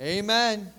[0.00, 0.72] Amen.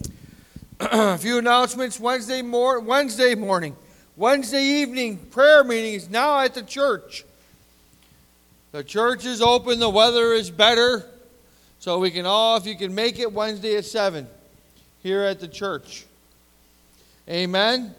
[0.80, 3.76] A few announcements Wednesday, mor- Wednesday morning.
[4.16, 7.24] Wednesday evening prayer meeting is now at the church.
[8.72, 11.06] The church is open, the weather is better,
[11.78, 14.26] so we can all, if you can make it Wednesday at 7
[15.00, 16.04] here at the church.
[17.28, 17.94] Amen.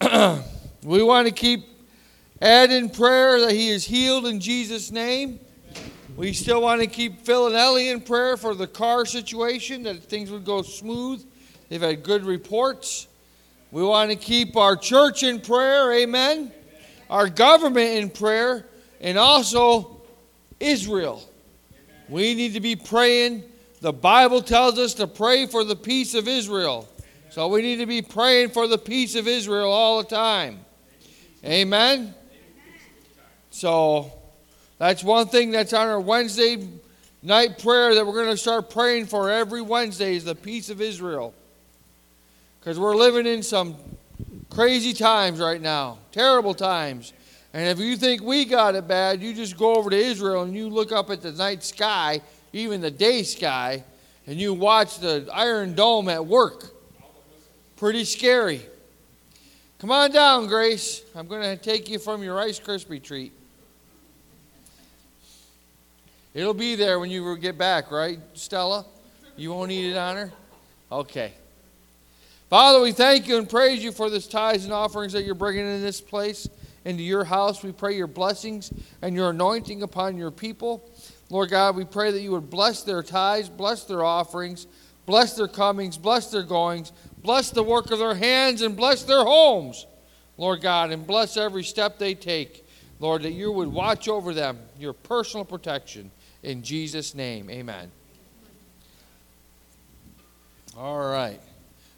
[0.82, 1.66] we want to keep
[2.40, 5.38] add in prayer that he is healed in Jesus' name.
[6.16, 10.04] We still want to keep Phil and Ellie in prayer for the car situation, that
[10.04, 11.24] things would go smooth.
[11.68, 13.08] They've had good reports.
[13.72, 16.52] We want to keep our church in prayer, amen.
[17.10, 18.64] Our government in prayer,
[19.00, 20.02] and also
[20.60, 21.28] Israel.
[22.08, 23.42] We need to be praying.
[23.80, 26.88] The Bible tells us to pray for the peace of Israel.
[27.30, 30.60] So we need to be praying for the peace of Israel all the time.
[31.44, 32.14] Amen.
[33.50, 34.12] So
[34.78, 36.68] that's one thing that's on our Wednesday
[37.22, 40.80] night prayer that we're going to start praying for every Wednesday is the peace of
[40.80, 41.34] Israel.
[42.60, 43.76] Because we're living in some
[44.50, 47.12] crazy times right now, terrible times.
[47.52, 50.54] And if you think we got it bad, you just go over to Israel and
[50.54, 52.20] you look up at the night sky,
[52.52, 53.84] even the day sky,
[54.26, 56.72] and you watch the Iron Dome at work.
[57.76, 58.62] Pretty scary.
[59.78, 61.02] Come on down, Grace.
[61.14, 63.32] I'm going to take you from your Rice Krispie treat.
[66.34, 68.84] It'll be there when you get back, right, Stella?
[69.36, 70.32] You won't eat it on her?
[70.90, 71.32] Okay.
[72.50, 75.64] Father, we thank you and praise you for this tithes and offerings that you're bringing
[75.64, 76.48] in this place,
[76.84, 77.62] into your house.
[77.62, 80.88] We pray your blessings and your anointing upon your people.
[81.30, 84.66] Lord God, we pray that you would bless their tithes, bless their offerings,
[85.06, 89.24] bless their comings, bless their goings, bless the work of their hands, and bless their
[89.24, 89.86] homes,
[90.36, 92.66] Lord God, and bless every step they take.
[93.00, 96.10] Lord, that you would watch over them, your personal protection.
[96.44, 97.90] In Jesus' name, amen.
[100.76, 101.40] All right.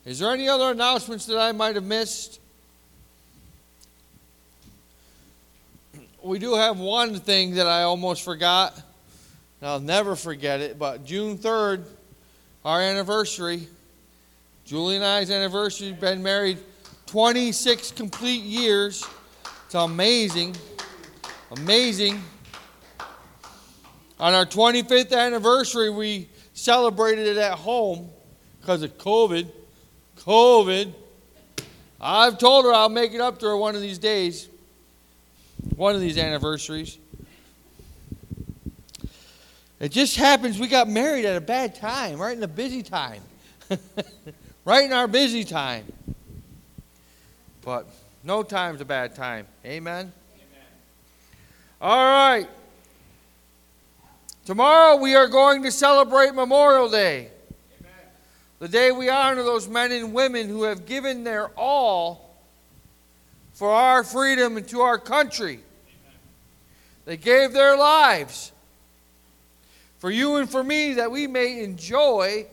[0.04, 2.38] Is there any other announcements that I might have missed?
[6.22, 8.80] We do have one thing that I almost forgot.
[9.60, 11.84] I'll never forget it, but June 3rd,
[12.64, 13.66] our anniversary,
[14.64, 16.58] Julie and I's anniversary, been married
[17.06, 19.04] 26 complete years.
[19.64, 20.54] It's amazing.
[21.50, 22.22] Amazing.
[24.18, 28.08] On our 25th anniversary, we celebrated it at home
[28.60, 29.50] because of COVID.
[30.18, 30.92] COVID.
[32.00, 34.48] I've told her I'll make it up to her one of these days,
[35.76, 36.98] one of these anniversaries.
[39.78, 43.22] It just happens we got married at a bad time, right in the busy time.
[44.64, 45.84] right in our busy time.
[47.62, 47.86] But
[48.24, 49.46] no time's a bad time.
[49.64, 50.10] Amen?
[50.10, 50.12] Amen.
[51.80, 52.48] All right.
[54.46, 57.30] Tomorrow we are going to celebrate Memorial Day.
[57.80, 57.92] Amen.
[58.60, 62.36] The day we honor those men and women who have given their all
[63.54, 65.54] for our freedom and to our country.
[65.54, 66.20] Amen.
[67.06, 68.52] They gave their lives
[69.98, 72.46] for you and for me that we may enjoy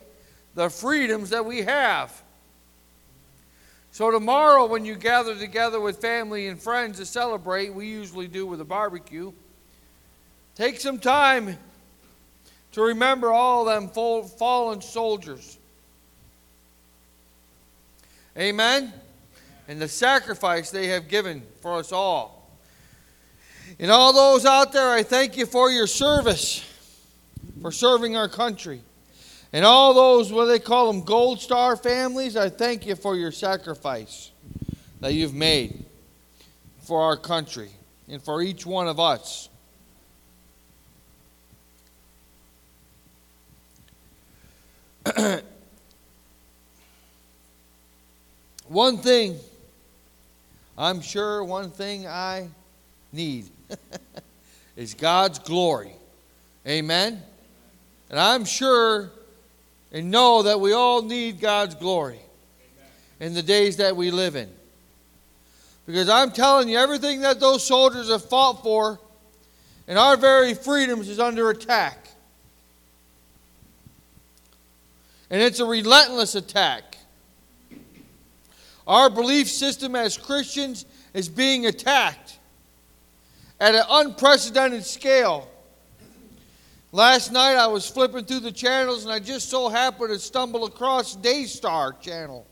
[0.56, 2.24] the freedoms that we have.
[3.92, 8.48] So, tomorrow, when you gather together with family and friends to celebrate, we usually do
[8.48, 9.32] with a barbecue,
[10.56, 11.60] take some time
[12.74, 15.58] to remember all them fallen soldiers.
[18.38, 18.92] Amen?
[19.68, 22.52] And the sacrifice they have given for us all.
[23.80, 26.68] And all those out there, I thank you for your service,
[27.62, 28.82] for serving our country.
[29.52, 33.32] And all those, what they call them, Gold Star families, I thank you for your
[33.32, 34.32] sacrifice
[35.00, 35.86] that you've made
[36.82, 37.70] for our country
[38.10, 39.50] and for each one of us.
[48.68, 49.38] one thing,
[50.78, 52.48] I'm sure one thing I
[53.12, 53.50] need
[54.76, 55.94] is God's glory.
[56.68, 57.22] Amen?
[58.10, 59.12] And I'm sure
[59.92, 62.20] and know that we all need God's glory
[63.20, 64.50] in the days that we live in.
[65.86, 69.00] Because I'm telling you, everything that those soldiers have fought for
[69.88, 72.03] and our very freedoms is under attack.
[75.34, 76.96] And it's a relentless attack.
[78.86, 82.38] Our belief system as Christians is being attacked
[83.60, 85.50] at an unprecedented scale.
[86.92, 90.66] Last night I was flipping through the channels and I just so happened to stumble
[90.66, 92.46] across Daystar channel.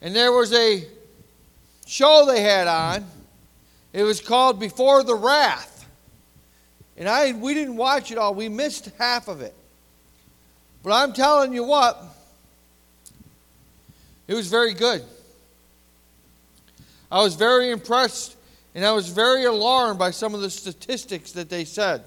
[0.00, 0.86] And there was a
[1.86, 3.04] show they had on.
[3.92, 5.86] It was called Before the Wrath.
[6.96, 8.34] And I we didn't watch it all.
[8.34, 9.54] We missed half of it.
[10.82, 12.02] But I'm telling you what,
[14.26, 15.02] it was very good.
[17.10, 18.36] I was very impressed
[18.74, 22.04] and I was very alarmed by some of the statistics that they said.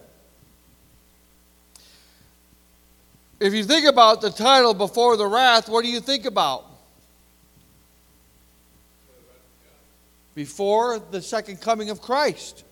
[3.39, 6.65] If you think about the title Before the Wrath, what do you think about?
[10.33, 12.63] Before the second coming of Christ.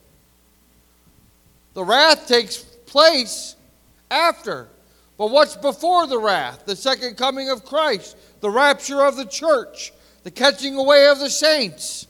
[1.73, 3.55] The wrath takes place
[4.09, 4.67] after.
[5.21, 6.65] But what's before the wrath?
[6.65, 11.29] The second coming of Christ, the rapture of the church, the catching away of the
[11.29, 12.07] saints.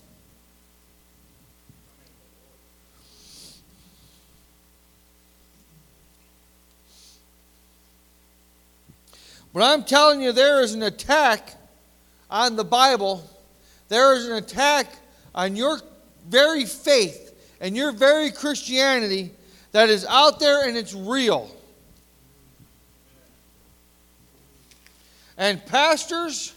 [9.53, 11.53] But I'm telling you, there is an attack
[12.29, 13.29] on the Bible.
[13.89, 14.87] There is an attack
[15.35, 15.81] on your
[16.29, 19.31] very faith and your very Christianity
[19.73, 21.53] that is out there and it's real.
[25.37, 26.53] And pastors,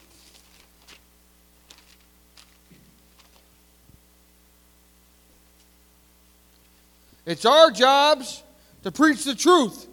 [7.25, 8.43] it's our jobs
[8.83, 9.87] to preach the truth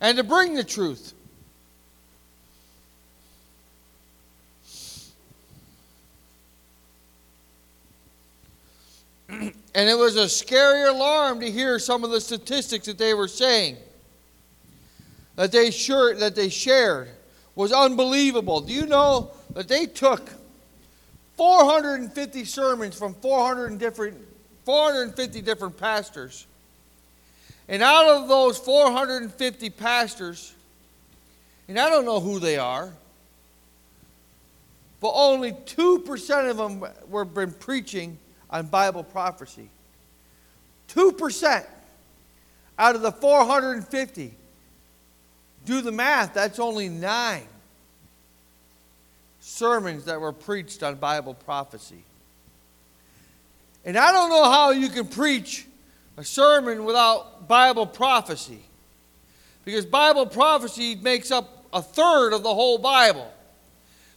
[0.00, 1.14] and to bring the truth.
[9.76, 13.26] And it was a scary alarm to hear some of the statistics that they were
[13.26, 13.76] saying
[15.34, 17.08] that they sure that they shared
[17.54, 18.60] was unbelievable.
[18.60, 20.30] Do you know that they took
[21.36, 24.16] 450 sermons from 400 different
[24.64, 26.46] 450 different pastors.
[27.68, 30.54] And out of those 450 pastors,
[31.68, 32.92] and I don't know who they are,
[35.00, 38.18] but only 2% of them were been preaching
[38.50, 39.68] on Bible prophecy.
[40.88, 41.66] 2%
[42.78, 44.34] out of the 450.
[45.64, 47.46] Do the math, that's only nine
[49.40, 52.02] sermons that were preached on Bible prophecy.
[53.84, 55.66] And I don't know how you can preach
[56.16, 58.60] a sermon without Bible prophecy.
[59.64, 63.30] Because Bible prophecy makes up a third of the whole Bible.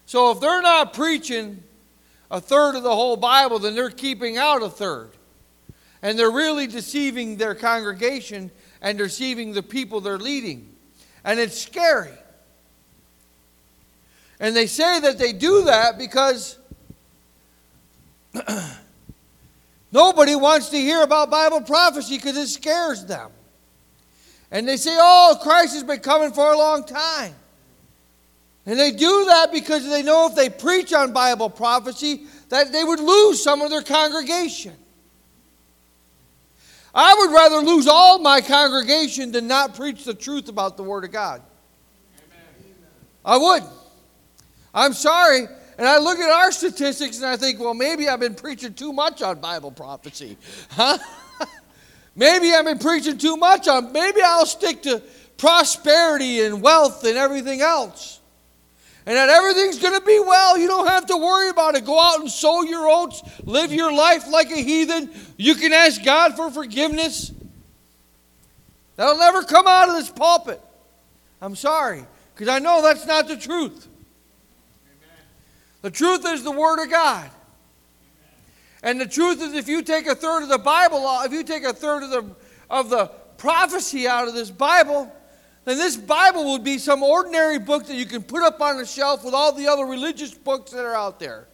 [0.06, 1.64] So if they're not preaching
[2.32, 5.12] a third of the whole Bible, then they're keeping out a third.
[6.02, 8.52] And they're really deceiving their congregation
[8.82, 10.70] and deceiving the people they're leading.
[11.28, 12.18] And it's scary.
[14.40, 16.58] And they say that they do that because
[19.92, 23.30] nobody wants to hear about Bible prophecy because it scares them.
[24.52, 27.36] And they say, oh, Christ has been coming for a long time.
[28.66, 32.86] And they do that because they know if they preach on Bible prophecy, that they
[32.86, 34.76] would lose some of their congregation.
[36.94, 41.04] I would rather lose all my congregation than not preach the truth about the Word
[41.04, 41.42] of God.
[42.26, 42.46] Amen.
[43.24, 43.64] I would.
[44.74, 45.48] I'm sorry.
[45.78, 48.92] And I look at our statistics and I think, well, maybe I've been preaching too
[48.94, 50.38] much on Bible prophecy.
[50.72, 50.98] Huh?
[52.16, 55.04] maybe I've been preaching too much on, maybe I'll stick to
[55.38, 58.17] prosperity and wealth and everything else
[59.08, 60.58] and that everything's going to be well.
[60.58, 61.86] You don't have to worry about it.
[61.86, 65.10] Go out and sow your oats, live your life like a heathen.
[65.38, 67.32] You can ask God for forgiveness.
[68.98, 70.60] That'll never come out of this pulpit.
[71.42, 73.88] I'm sorry, because I know that's not the truth.
[75.84, 77.30] The truth is the Word of God.
[78.84, 81.64] And the truth is, if you take a third of the Bible, if you take
[81.64, 82.36] a third of the,
[82.70, 83.06] of the
[83.38, 85.10] prophecy out of this Bible,
[85.68, 88.86] then this Bible would be some ordinary book that you can put up on a
[88.86, 91.46] shelf with all the other religious books that are out there.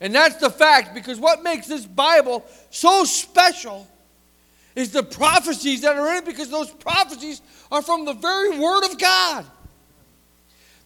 [0.00, 3.86] And that's the fact, because what makes this Bible so special
[4.74, 7.40] is the prophecies that are in it, because those prophecies
[7.70, 9.46] are from the very Word of God.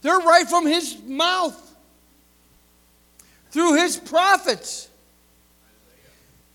[0.02, 1.74] They're right from His mouth,
[3.52, 4.90] through His prophets.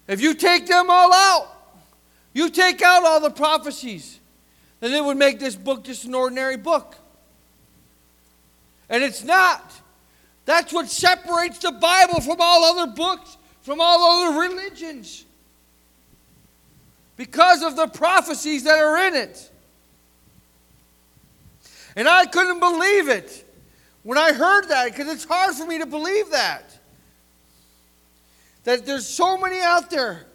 [0.07, 1.47] If you take them all out,
[2.33, 4.19] you take out all the prophecies
[4.79, 6.95] then it would make this book just an ordinary book.
[8.89, 9.71] And it's not.
[10.45, 15.25] That's what separates the Bible from all other books, from all other religions.
[17.17, 19.51] Because of the prophecies that are in it.
[21.95, 23.43] And I couldn't believe it
[24.03, 26.77] when I heard that because it's hard for me to believe that.
[28.63, 30.27] That there's so many out there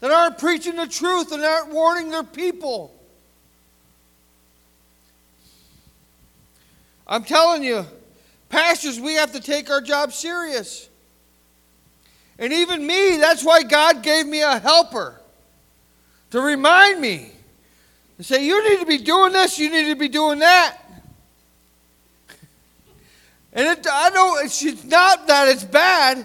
[0.00, 2.94] that aren't preaching the truth and aren't warning their people.
[7.06, 7.84] I'm telling you,
[8.48, 10.88] pastors, we have to take our job serious.
[12.38, 15.20] And even me, that's why God gave me a helper.
[16.30, 17.32] to remind me
[18.16, 20.78] and say, You need to be doing this, you need to be doing that.
[23.52, 26.24] And it, I know it's not that it's bad.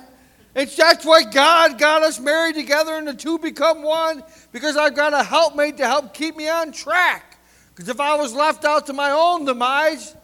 [0.56, 4.96] It's that's why God got us married together and the two become one because I've
[4.96, 7.38] got a helpmate to help keep me on track.
[7.74, 10.16] Because if I was left out to my own demise,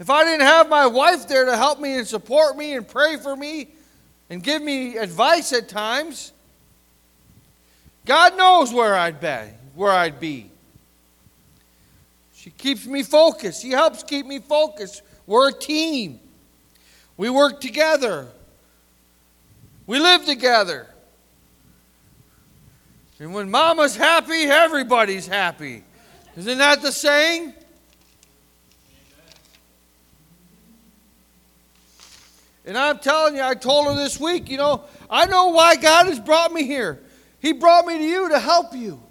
[0.00, 3.16] if I didn't have my wife there to help me and support me and pray
[3.16, 3.68] for me
[4.28, 6.32] and give me advice at times,
[8.06, 10.50] God knows where I'd be, where I'd be.
[12.34, 13.62] She keeps me focused.
[13.62, 15.02] She helps keep me focused.
[15.26, 16.18] We're a team.
[17.16, 18.28] We work together.
[19.90, 20.86] We live together.
[23.18, 25.82] And when mama's happy, everybody's happy.
[26.36, 27.52] Isn't that the saying?
[32.64, 36.06] And I'm telling you, I told her this week, you know, I know why God
[36.06, 37.00] has brought me here.
[37.40, 39.02] He brought me to you to help you.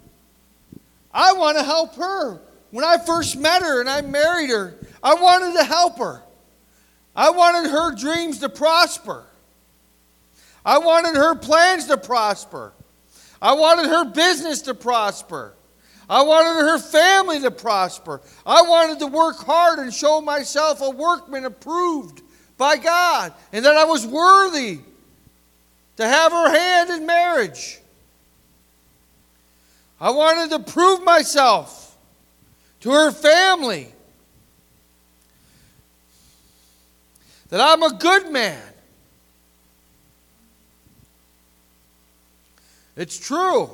[1.12, 2.40] I want to help her.
[2.70, 6.22] When I first met her and I married her, I wanted to help her.
[7.14, 9.26] I wanted her dreams to prosper.
[10.64, 12.72] I wanted her plans to prosper.
[13.40, 15.54] I wanted her business to prosper.
[16.08, 18.20] I wanted her family to prosper.
[18.44, 22.20] I wanted to work hard and show myself a workman approved
[22.58, 24.80] by God and that I was worthy
[25.96, 27.78] to have her hand in marriage.
[30.00, 31.96] I wanted to prove myself
[32.80, 33.88] to her family
[37.50, 38.69] that I'm a good man.
[43.00, 43.70] It's true.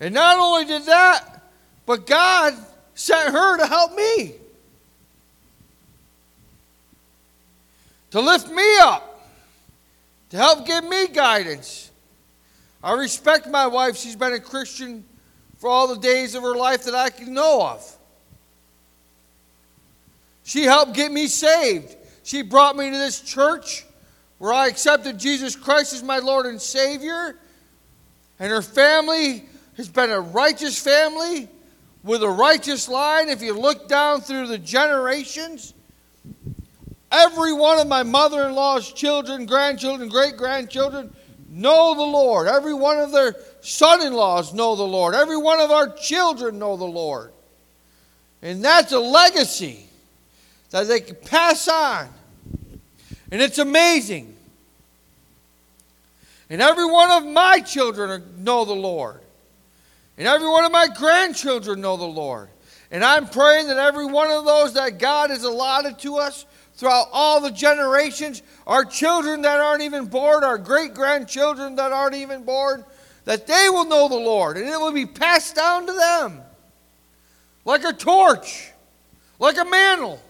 [0.00, 1.42] And not only did that,
[1.86, 2.54] but God
[2.94, 4.34] sent her to help me.
[8.12, 9.26] to lift me up,
[10.28, 11.90] to help give me guidance.
[12.84, 13.96] I respect my wife.
[13.96, 15.02] She's been a Christian
[15.58, 17.96] for all the days of her life that I can know of.
[20.44, 21.96] She helped get me saved.
[22.22, 23.86] She brought me to this church
[24.42, 27.36] where I accepted Jesus Christ as my Lord and Savior.
[28.40, 29.44] And her family
[29.76, 31.48] has been a righteous family
[32.02, 33.28] with a righteous line.
[33.28, 35.74] If you look down through the generations,
[37.12, 41.14] Every one of my mother in law's children, grandchildren, great grandchildren
[41.50, 42.48] know the Lord.
[42.48, 45.14] Every one of their son in laws know the Lord.
[45.14, 47.32] Every one of our children know the Lord.
[48.40, 49.86] And that's a legacy
[50.70, 52.08] that they can pass on.
[53.30, 54.31] And it's amazing.
[56.52, 59.22] And every one of my children know the Lord.
[60.18, 62.50] And every one of my grandchildren know the Lord.
[62.90, 66.44] And I'm praying that every one of those that God has allotted to us
[66.74, 72.16] throughout all the generations, our children that aren't even born, our great grandchildren that aren't
[72.16, 72.84] even born,
[73.24, 76.42] that they will know the Lord and it will be passed down to them
[77.64, 78.72] like a torch,
[79.38, 80.20] like a mantle.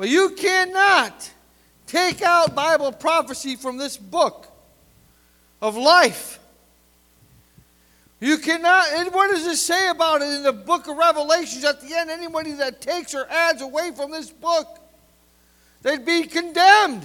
[0.00, 1.30] But you cannot
[1.86, 4.46] take out Bible prophecy from this book
[5.60, 6.38] of life.
[8.18, 11.82] You cannot, and what does it say about it in the book of Revelations at
[11.82, 12.08] the end?
[12.08, 14.78] Anybody that takes or adds away from this book,
[15.82, 17.04] they'd be condemned.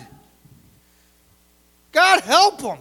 [1.91, 2.77] God help them.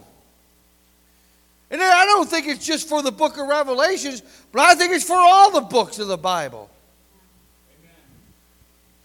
[1.73, 5.05] And I don't think it's just for the book of Revelations, but I think it's
[5.05, 6.71] for all the books of the Bible.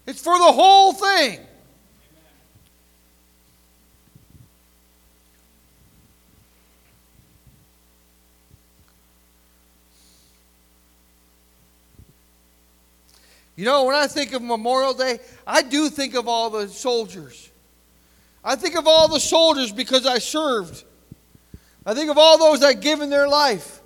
[0.06, 1.40] It's for the whole thing.
[13.60, 17.50] You know, when I think of Memorial Day, I do think of all the soldiers.
[18.42, 20.82] I think of all the soldiers because I served.
[21.84, 23.82] I think of all those that given their life.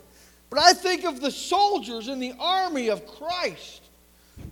[0.49, 3.83] But I think of the soldiers in the army of Christ.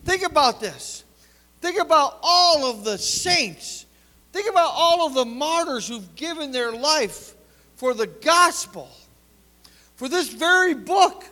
[0.05, 1.05] Think about this.
[1.63, 3.87] Think about all of the saints.
[4.33, 7.35] Think about all of the martyrs who've given their life
[7.77, 8.91] for the gospel,
[9.95, 11.25] for this very book.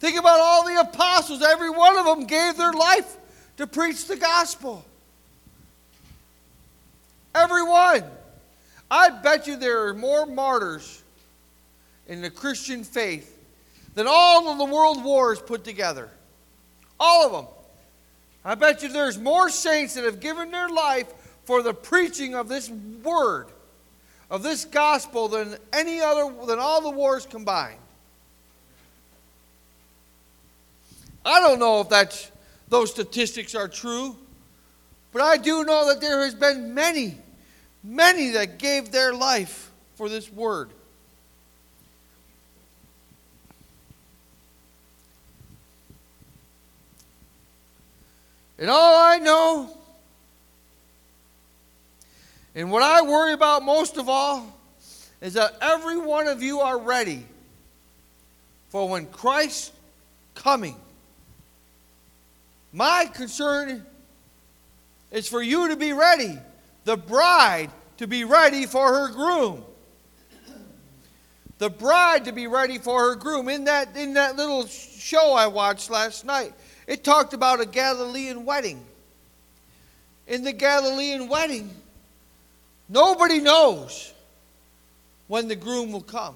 [0.00, 1.42] Think about all the apostles.
[1.42, 3.18] Every one of them gave their life
[3.58, 4.82] to preach the gospel.
[7.34, 8.04] Every one.
[8.90, 11.02] I bet you there are more martyrs
[12.08, 13.38] in the Christian faith
[13.94, 16.08] than all of the world wars put together.
[17.00, 17.46] All of them.
[18.44, 21.12] I bet you there's more saints that have given their life
[21.44, 23.46] for the preaching of this word,
[24.30, 27.78] of this gospel, than any other, than all the wars combined.
[31.24, 32.30] I don't know if that's,
[32.68, 34.16] those statistics are true,
[35.12, 37.16] But I do know that there has been many,
[37.82, 40.70] many that gave their life for this word.
[48.60, 49.70] And all I know,
[52.54, 54.46] and what I worry about most of all,
[55.22, 57.24] is that every one of you are ready
[58.68, 59.72] for when Christ's
[60.34, 60.76] coming.
[62.70, 63.84] My concern
[65.10, 66.38] is for you to be ready,
[66.84, 69.64] the bride to be ready for her groom.
[71.56, 73.48] The bride to be ready for her groom.
[73.48, 76.52] In that, in that little show I watched last night,
[76.90, 78.84] it talked about a Galilean wedding.
[80.26, 81.70] In the Galilean wedding,
[82.88, 84.12] nobody knows
[85.28, 86.34] when the groom will come.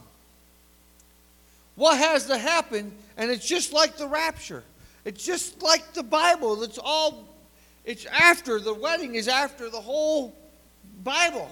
[1.75, 4.63] What has to happen, and it's just like the rapture.
[5.05, 6.63] It's just like the Bible.
[6.63, 7.25] It's all,
[7.85, 10.37] it's after, the wedding is after the whole
[11.03, 11.51] Bible.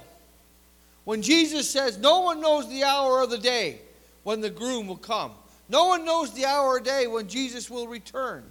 [1.03, 3.81] When Jesus says, No one knows the hour of the day
[4.23, 5.33] when the groom will come.
[5.69, 8.45] No one knows the hour or day when Jesus will return.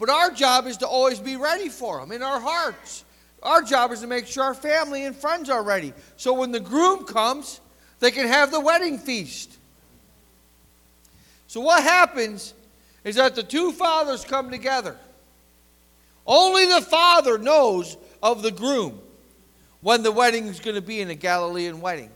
[0.00, 3.04] But our job is to always be ready for them in our hearts.
[3.42, 5.92] Our job is to make sure our family and friends are ready.
[6.16, 7.60] So when the groom comes,
[7.98, 9.58] they can have the wedding feast.
[11.48, 12.54] So what happens
[13.04, 14.96] is that the two fathers come together.
[16.26, 18.98] Only the father knows of the groom
[19.82, 22.10] when the wedding is going to be in a Galilean wedding.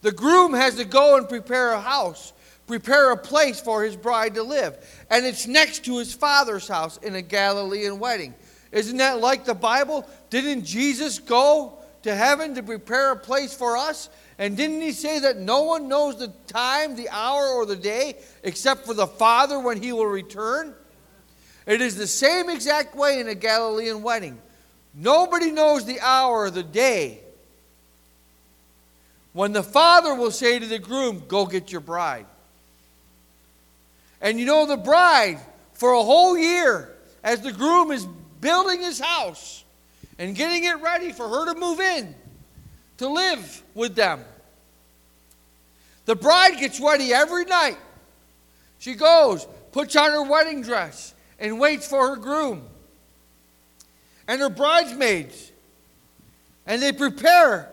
[0.00, 2.32] The groom has to go and prepare a house
[2.66, 4.76] prepare a place for his bride to live.
[5.10, 8.34] And it's next to his father's house in a Galilean wedding.
[8.72, 10.08] Isn't that like the Bible?
[10.30, 14.08] Didn't Jesus go to heaven to prepare a place for us?
[14.38, 18.16] And didn't he say that no one knows the time, the hour, or the day
[18.42, 20.74] except for the Father when he will return?
[21.66, 24.38] It is the same exact way in a Galilean wedding.
[24.92, 27.20] Nobody knows the hour or the day
[29.32, 32.26] when the Father will say to the groom, Go get your bride.
[34.24, 35.38] And you know, the bride,
[35.74, 36.90] for a whole year,
[37.22, 38.06] as the groom is
[38.40, 39.64] building his house
[40.18, 42.14] and getting it ready for her to move in,
[42.96, 44.24] to live with them,
[46.06, 47.76] the bride gets ready every night.
[48.78, 52.62] She goes, puts on her wedding dress, and waits for her groom
[54.26, 55.52] and her bridesmaids.
[56.66, 57.68] And they prepare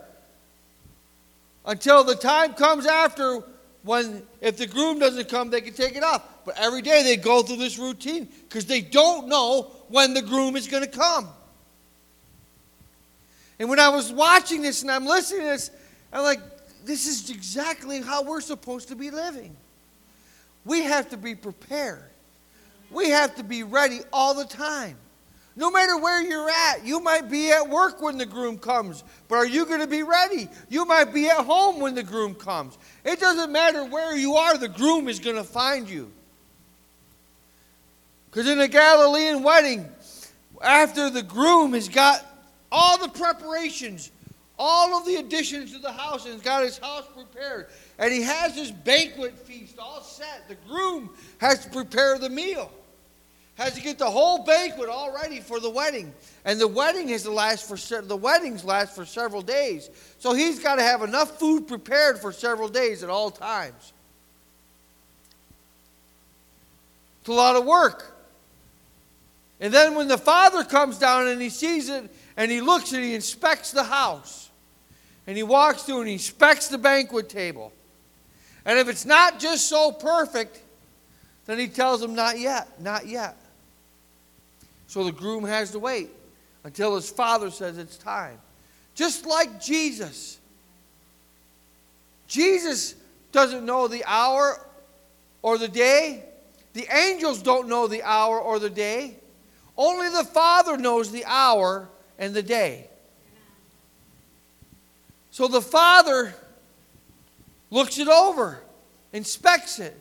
[1.66, 3.42] until the time comes after
[3.84, 6.24] when, if the groom doesn't come, they can take it off.
[6.46, 10.56] But every day they go through this routine because they don't know when the groom
[10.56, 11.30] is going to come.
[13.60, 15.72] And when I was watching this and I'm listening to this,
[16.12, 16.40] I'm like,
[16.84, 19.56] this is exactly how we're supposed to be living.
[20.66, 22.04] We have to be prepared.
[22.92, 24.98] We have to be ready all the time.
[25.56, 29.36] No matter where you're at, you might be at work when the groom comes, but
[29.36, 30.48] are you going to be ready?
[30.70, 32.78] You might be at home when the groom comes.
[33.04, 36.12] It doesn't matter where you are, the groom is going to find you.
[38.30, 39.90] Because in a Galilean wedding,
[40.62, 42.26] after the groom has got
[42.72, 44.10] all the preparations,
[44.58, 47.68] all of the additions to the house, and has got his house prepared,
[48.00, 51.10] and he has his banquet feast all set, the groom
[51.40, 52.72] has to prepare the meal.
[53.62, 56.12] Has to get the whole banquet all ready for the wedding,
[56.46, 59.88] and the wedding has to last for the weddings last for several days.
[60.18, 63.94] So he's got to have enough food prepared for several days at all times.
[67.20, 68.18] It's a lot of work.
[69.60, 73.04] And then when the father comes down and he sees it and he looks and
[73.04, 74.50] he inspects the house
[75.28, 77.72] and he walks through and he inspects the banquet table.
[78.66, 80.60] And if it's not just so perfect,
[81.46, 83.38] then he tells him, Not yet, not yet.
[84.92, 86.10] So the groom has to wait
[86.66, 88.38] until his father says it's time.
[88.94, 90.38] Just like Jesus.
[92.28, 92.96] Jesus
[93.32, 94.60] doesn't know the hour
[95.44, 96.26] or the day.
[96.74, 99.16] The angels don't know the hour or the day.
[99.78, 101.88] Only the Father knows the hour
[102.20, 102.90] and the day.
[105.30, 106.36] So the Father
[107.70, 108.62] looks it over,
[109.14, 109.98] inspects it,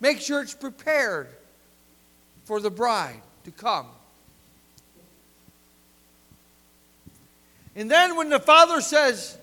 [0.00, 1.28] makes sure it's prepared
[2.42, 3.86] for the bride to come.
[7.76, 9.38] And then when the Father says,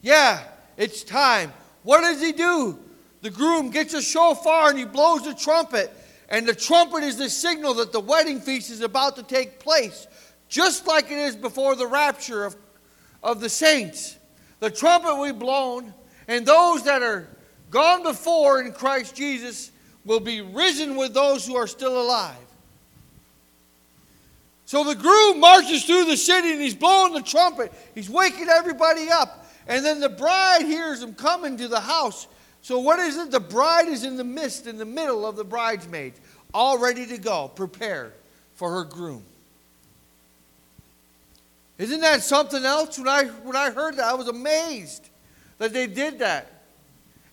[0.00, 0.42] Yeah,
[0.76, 2.78] it's time, what does he do?
[3.20, 5.92] The groom gets a shofar and he blows the trumpet
[6.32, 10.06] and the trumpet is the signal that the wedding feast is about to take place,
[10.48, 12.56] just like it is before the rapture of,
[13.22, 14.16] of the saints.
[14.58, 15.92] The trumpet will be blown,
[16.26, 17.28] and those that are
[17.68, 19.72] gone before in Christ Jesus
[20.06, 22.41] will be risen with those who are still alive.
[24.72, 27.70] So the groom marches through the city and he's blowing the trumpet.
[27.94, 29.44] He's waking everybody up.
[29.66, 32.26] And then the bride hears him coming to the house.
[32.62, 33.30] So what is it?
[33.30, 36.18] The bride is in the midst, in the middle of the bridesmaids,
[36.54, 38.14] all ready to go, prepared
[38.54, 39.22] for her groom.
[41.76, 42.96] Isn't that something else?
[42.96, 45.06] When I, when I heard that, I was amazed
[45.58, 46.50] that they did that.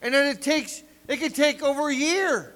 [0.02, 2.54] And then it takes, it could take over a year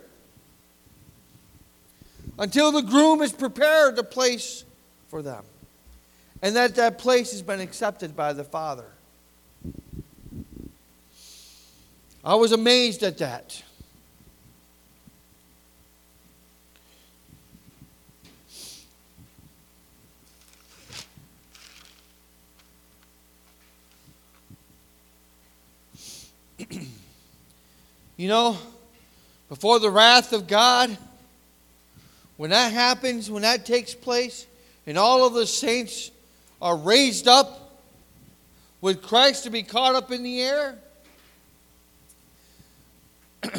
[2.37, 4.65] until the groom is prepared the place
[5.13, 5.45] for them.
[6.41, 8.87] And that that place has been accepted by the Father.
[12.25, 13.61] I was amazed at that.
[28.17, 28.57] you know,
[29.47, 30.97] before the wrath of God,
[32.37, 34.47] when that happens, when that takes place,
[34.85, 36.11] and all of the saints
[36.61, 37.81] are raised up
[38.81, 40.77] with Christ to be caught up in the air,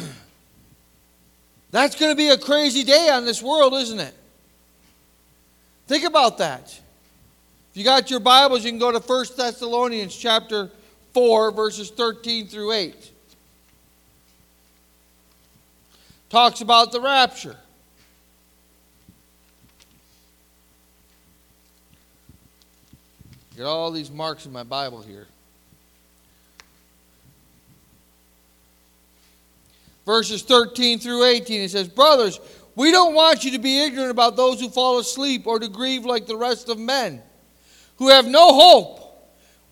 [1.71, 4.13] that's going to be a crazy day on this world, isn't it?
[5.87, 6.79] Think about that.
[7.71, 10.69] If you got your Bibles, you can go to 1 Thessalonians chapter
[11.13, 13.11] 4, verses 13 through 8.
[16.29, 17.57] Talks about the rapture.
[23.55, 25.27] Get all these marks in my Bible here.
[30.05, 32.39] Verses 13 through 18, it says, Brothers,
[32.75, 36.05] we don't want you to be ignorant about those who fall asleep or to grieve
[36.05, 37.21] like the rest of men,
[37.97, 39.01] who have no hope.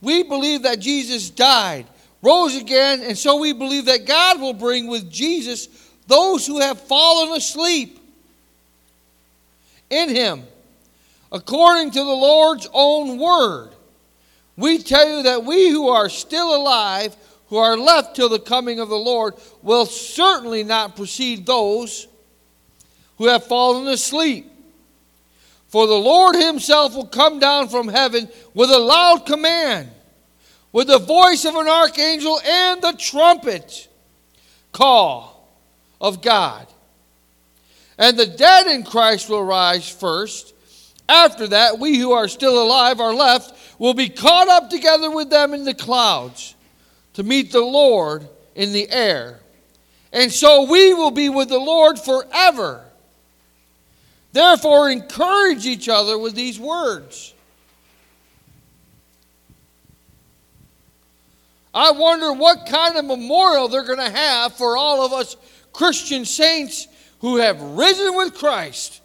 [0.02, 1.86] We believe that Jesus died,
[2.22, 5.68] rose again, and so we believe that God will bring with Jesus
[6.08, 8.00] those who have fallen asleep
[9.90, 10.44] in him,
[11.32, 13.73] according to the Lord's own word.
[14.56, 17.16] We tell you that we who are still alive,
[17.48, 22.08] who are left till the coming of the Lord, will certainly not precede those
[23.18, 24.50] who have fallen asleep.
[25.68, 29.90] For the Lord himself will come down from heaven with a loud command,
[30.72, 33.88] with the voice of an archangel and the trumpet
[34.72, 35.48] call
[36.00, 36.68] of God.
[37.98, 40.53] And the dead in Christ will rise first.
[41.08, 45.30] After that, we who are still alive are left will be caught up together with
[45.30, 46.56] them in the clouds
[47.14, 49.40] to meet the Lord in the air.
[50.12, 52.86] And so we will be with the Lord forever.
[54.32, 57.34] Therefore, encourage each other with these words.
[61.74, 65.36] I wonder what kind of memorial they're going to have for all of us
[65.72, 66.88] Christian saints
[67.20, 69.02] who have risen with Christ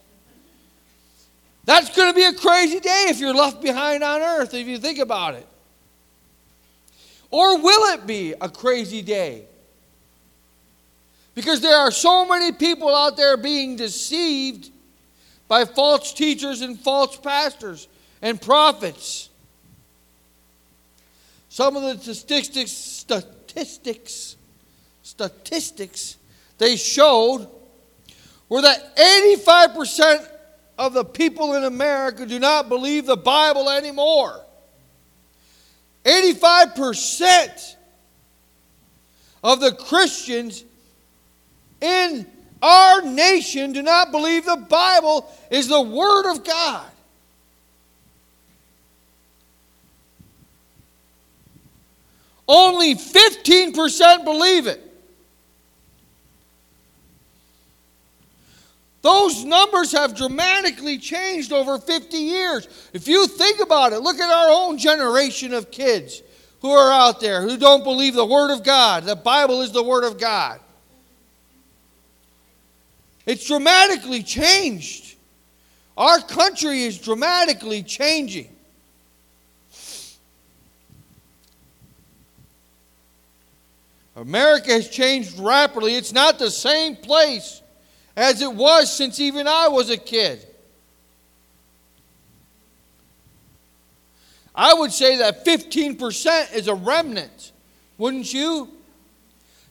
[1.69, 4.79] that's going to be a crazy day if you're left behind on earth, if you
[4.79, 5.47] think about it.
[7.31, 9.45] Or will it be a crazy day?
[11.35, 14.71] Because there are so many people out there being deceived
[15.47, 17.87] by false teachers and false pastors
[18.23, 19.29] and prophets.
[21.51, 24.37] Some of the statistics, statistics,
[25.03, 26.17] statistics
[26.57, 27.47] they showed
[28.49, 30.38] were that 85%
[30.79, 34.41] of the people in America do not believe the Bible anymore.
[36.05, 37.75] 85%
[39.43, 40.65] of the Christians
[41.81, 42.27] in
[42.63, 46.87] our nation do not believe the Bible is the Word of God.
[52.47, 54.88] Only 15% believe it.
[59.01, 62.91] Those numbers have dramatically changed over 50 years.
[62.93, 66.23] If you think about it, look at our own generation of kids
[66.61, 69.05] who are out there who don't believe the Word of God.
[69.05, 70.61] The Bible is the Word of God.
[73.25, 75.17] It's dramatically changed.
[75.97, 78.49] Our country is dramatically changing.
[84.17, 85.95] America has changed rapidly.
[85.95, 87.63] It's not the same place
[88.19, 90.45] as it was since even I was a kid.
[94.53, 97.53] I would say that 15% is a remnant,
[97.97, 98.71] wouldn't you?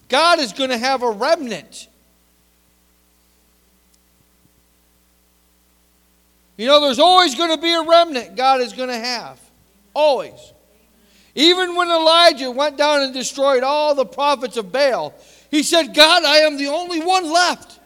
[0.08, 1.90] God is going to have a remnant.
[6.56, 9.38] You know, there's always going to be a remnant God is going to have.
[9.94, 10.54] Always.
[11.36, 15.14] Even when Elijah went down and destroyed all the prophets of Baal,
[15.52, 17.78] he said, God, I am the only one left.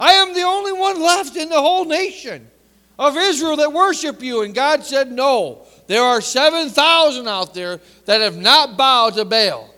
[0.00, 2.50] I am the only one left in the whole nation
[2.98, 4.42] of Israel that worship you.
[4.42, 5.66] And God said, No.
[5.86, 9.74] There are 7,000 out there that have not bowed to Baal.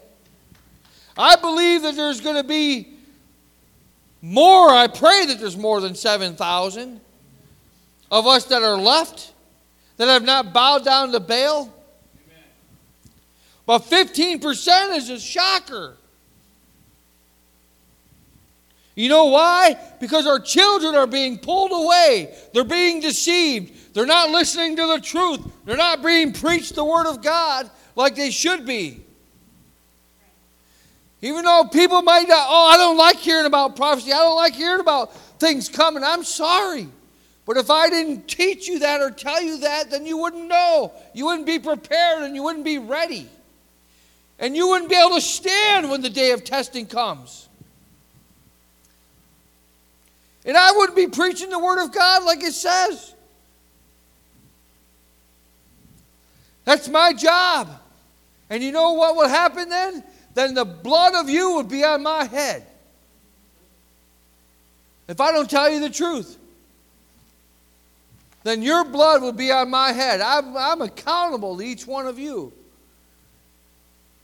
[1.17, 2.89] I believe that there's going to be
[4.21, 4.69] more.
[4.69, 7.01] I pray that there's more than 7,000
[8.11, 9.33] of us that are left
[9.97, 11.73] that have not bowed down to Baal.
[13.65, 15.97] But 15% is a shocker.
[18.95, 19.77] You know why?
[20.01, 22.35] Because our children are being pulled away.
[22.53, 23.95] They're being deceived.
[23.95, 25.41] They're not listening to the truth.
[25.65, 29.03] They're not being preached the Word of God like they should be.
[31.23, 34.13] Even though people might not, oh, I don't like hearing about prophecy.
[34.13, 36.03] I don't like hearing about things coming.
[36.03, 36.89] I'm sorry.
[37.47, 40.93] But if I didn't teach you that or tell you that, then you wouldn't know.
[41.15, 43.29] You wouldn't be prepared and you wouldn't be ready.
[44.39, 47.49] And you wouldn't be able to stand when the day of testing comes.
[50.45, 53.15] And I wouldn't be preaching the Word of God like it says.
[56.65, 57.69] That's my job.
[58.51, 60.05] And you know what would happen then?
[60.35, 62.67] Then the blood of you would be on my head.
[65.09, 66.39] If I don't tell you the truth,
[68.45, 70.21] then your blood will be on my head.
[70.21, 72.53] I'm, I'm accountable to each one of you,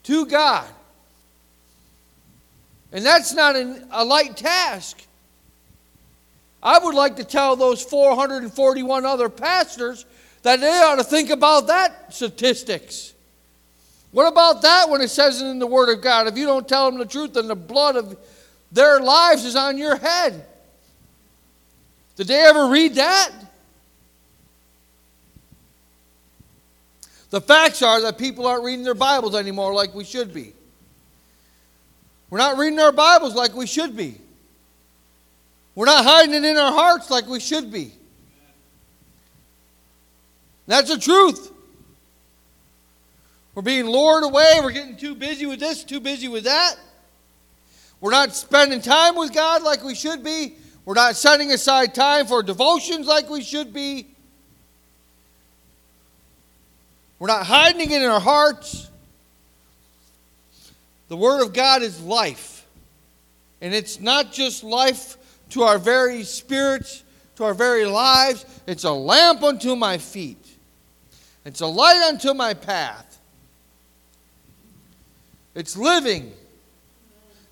[0.05, 0.69] to God.
[2.91, 5.05] And that's not an, a light task.
[6.63, 10.05] I would like to tell those 441 other pastors
[10.43, 13.15] that they ought to think about that statistics.
[14.11, 16.27] What about that when it says in the Word of God?
[16.27, 18.17] If you don't tell them the truth, then the blood of
[18.73, 20.45] their lives is on your head.
[22.17, 23.31] Did they ever read that?
[27.31, 30.55] The facts are that people aren't reading their Bibles anymore like we should be.
[32.31, 34.19] We're not reading our Bibles like we should be.
[35.79, 37.93] We're not hiding it in our hearts like we should be.
[40.67, 41.53] That's the truth.
[43.55, 44.55] We're being lured away.
[44.61, 46.75] We're getting too busy with this, too busy with that.
[48.01, 50.57] We're not spending time with God like we should be.
[50.85, 54.09] We're not setting aside time for devotions like we should be.
[57.21, 58.91] We're not hiding it in our hearts.
[61.07, 62.67] The Word of God is life.
[63.61, 65.15] And it's not just life
[65.51, 67.03] to our very spirits,
[67.37, 68.45] to our very lives.
[68.67, 70.45] It's a lamp unto my feet,
[71.45, 73.07] it's a light unto my path.
[75.55, 76.33] It's living,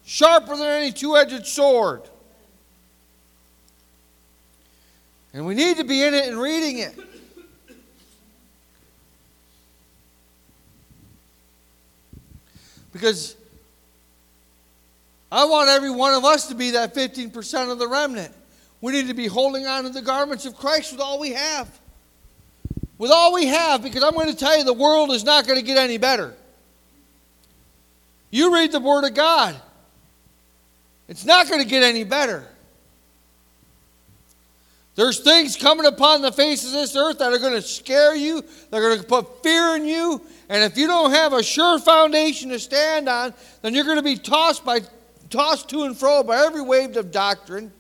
[0.05, 2.03] sharper than any two edged sword.
[5.33, 6.95] And we need to be in it and reading it.
[12.93, 13.36] Because
[15.31, 18.33] I want every one of us to be that 15% of the remnant.
[18.81, 21.69] We need to be holding on to the garments of Christ with all we have.
[22.99, 25.59] With all we have, because I'm going to tell you the world is not going
[25.59, 26.35] to get any better.
[28.31, 29.55] You read the Word of God,
[31.09, 32.47] it's not going to get any better.
[34.95, 38.43] There's things coming upon the face of this earth that are going to scare you,
[38.71, 42.49] they're going to put fear in you, and if you don't have a sure foundation
[42.51, 44.81] to stand on, then you're going to be tossed by
[45.31, 47.73] tossed to and fro by every wave of doctrine.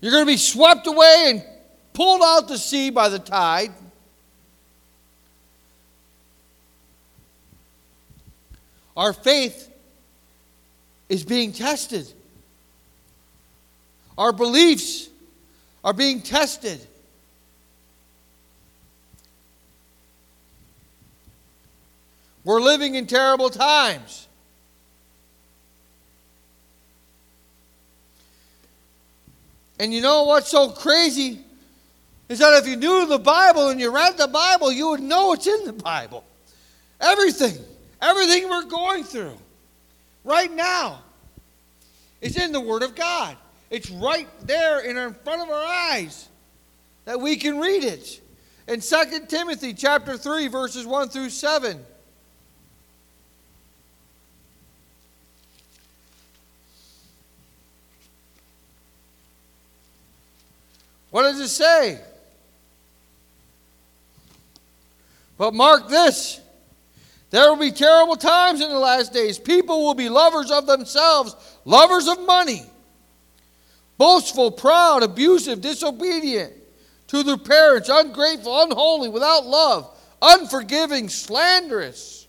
[0.00, 1.44] You're going to be swept away and
[1.92, 3.72] pulled out to sea by the tide.
[8.96, 9.70] Our faith
[11.08, 12.10] is being tested.
[14.16, 15.08] Our beliefs
[15.84, 16.80] are being tested.
[22.44, 24.25] We're living in terrible times.
[29.78, 31.40] And you know what's so crazy?
[32.28, 35.32] Is that if you knew the Bible and you read the Bible, you would know
[35.32, 36.24] it's in the Bible.
[37.00, 37.56] Everything,
[38.00, 39.36] everything we're going through
[40.24, 41.02] right now
[42.20, 43.36] is in the Word of God.
[43.70, 46.28] It's right there in, in front of our eyes
[47.04, 48.20] that we can read it.
[48.66, 51.84] In 2 Timothy chapter 3, verses 1 through 7.
[61.16, 61.98] What does it say?
[65.38, 66.42] But mark this
[67.30, 69.38] there will be terrible times in the last days.
[69.38, 72.64] People will be lovers of themselves, lovers of money,
[73.96, 76.52] boastful, proud, abusive, disobedient
[77.06, 82.26] to their parents, ungrateful, unholy, without love, unforgiving, slanderous.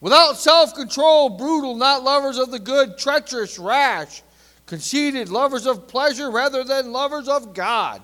[0.00, 4.20] Without self control, brutal, not lovers of the good, treacherous, rash,
[4.66, 8.00] conceited, lovers of pleasure rather than lovers of God.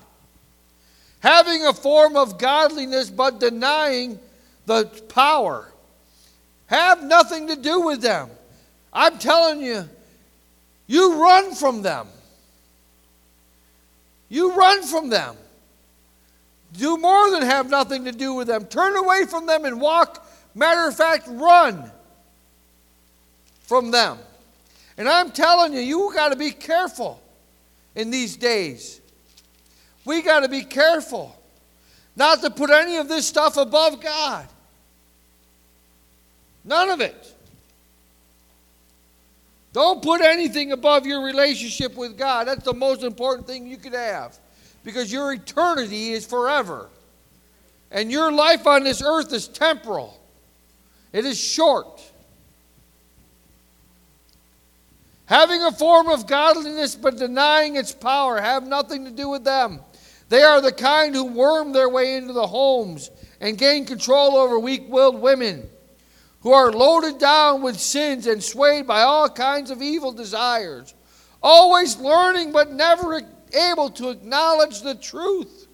[1.21, 4.19] Having a form of godliness but denying
[4.65, 5.71] the power.
[6.67, 8.29] Have nothing to do with them.
[8.93, 9.87] I'm telling you,
[10.87, 12.07] you run from them.
[14.29, 15.35] You run from them.
[16.77, 18.65] Do more than have nothing to do with them.
[18.65, 21.91] Turn away from them and walk Matter of fact, run
[23.61, 24.17] from them.
[24.99, 27.21] And I'm telling you, you got to be careful
[27.95, 28.99] in these days.
[30.03, 31.33] We got to be careful
[32.17, 34.45] not to put any of this stuff above God.
[36.65, 37.33] None of it.
[39.71, 42.47] Don't put anything above your relationship with God.
[42.47, 44.37] That's the most important thing you could have
[44.83, 46.89] because your eternity is forever.
[47.89, 50.19] And your life on this earth is temporal.
[51.13, 51.98] It is short.
[55.29, 59.79] Having a form of godliness but denying its power have nothing to do with them.
[60.27, 64.57] They are the kind who worm their way into the homes and gain control over
[64.57, 65.69] weak willed women,
[66.41, 70.95] who are loaded down with sins and swayed by all kinds of evil desires,
[71.43, 73.21] always learning but never
[73.53, 75.67] able to acknowledge the truth.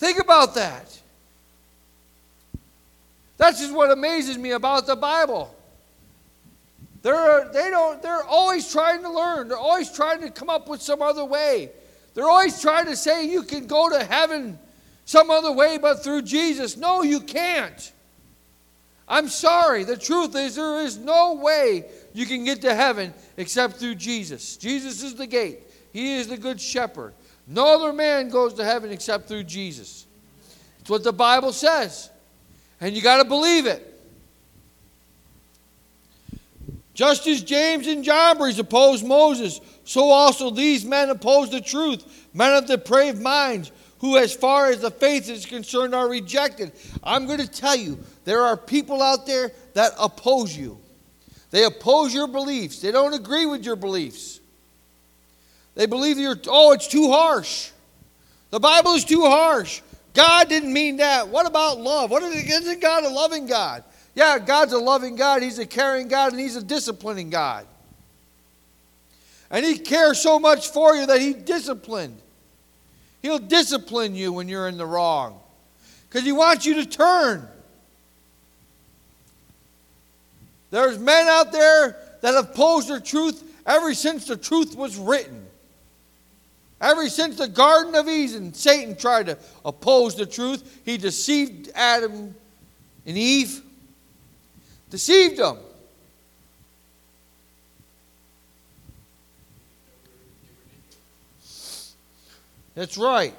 [0.00, 1.00] Think about that.
[3.36, 5.54] That's just what amazes me about the Bible.
[7.02, 9.48] They're, they don't, they're always trying to learn.
[9.48, 11.70] They're always trying to come up with some other way.
[12.14, 14.58] They're always trying to say you can go to heaven
[15.04, 16.76] some other way but through Jesus.
[16.76, 17.92] No, you can't.
[19.08, 19.84] I'm sorry.
[19.84, 24.56] The truth is, there is no way you can get to heaven except through Jesus.
[24.56, 25.60] Jesus is the gate,
[25.92, 27.14] He is the good shepherd.
[27.46, 30.06] No other man goes to heaven except through Jesus.
[30.80, 32.10] It's what the Bible says.
[32.80, 33.89] And you got to believe it.
[37.00, 42.54] Just as Jannes and Jambres opposed Moses, so also these men oppose the truth, men
[42.54, 46.72] of depraved minds, who, as far as the faith is concerned, are rejected.
[47.02, 50.78] I'm going to tell you, there are people out there that oppose you.
[51.50, 54.38] They oppose your beliefs, they don't agree with your beliefs.
[55.76, 57.70] They believe you're, oh, it's too harsh.
[58.50, 59.80] The Bible is too harsh.
[60.12, 61.28] God didn't mean that.
[61.28, 62.10] What about love?
[62.10, 63.84] What is, isn't God a loving God?
[64.20, 65.42] Yeah, God's a loving God.
[65.42, 67.66] He's a caring God and He's a disciplining God.
[69.50, 72.20] And He cares so much for you that He disciplined.
[73.22, 75.40] He'll discipline you when you're in the wrong
[76.06, 77.48] because He wants you to turn.
[80.70, 85.46] There's men out there that have opposed the truth ever since the truth was written.
[86.78, 90.80] Ever since the Garden of Eden, Satan tried to oppose the truth.
[90.84, 92.34] He deceived Adam
[93.06, 93.62] and Eve,
[94.90, 95.56] deceived them.
[102.74, 103.34] That's right.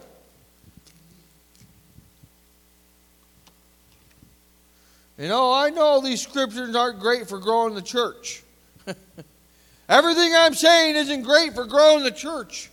[5.17, 8.43] You know, I know these scriptures aren't great for growing the church.
[9.89, 12.69] Everything I'm saying isn't great for growing the church.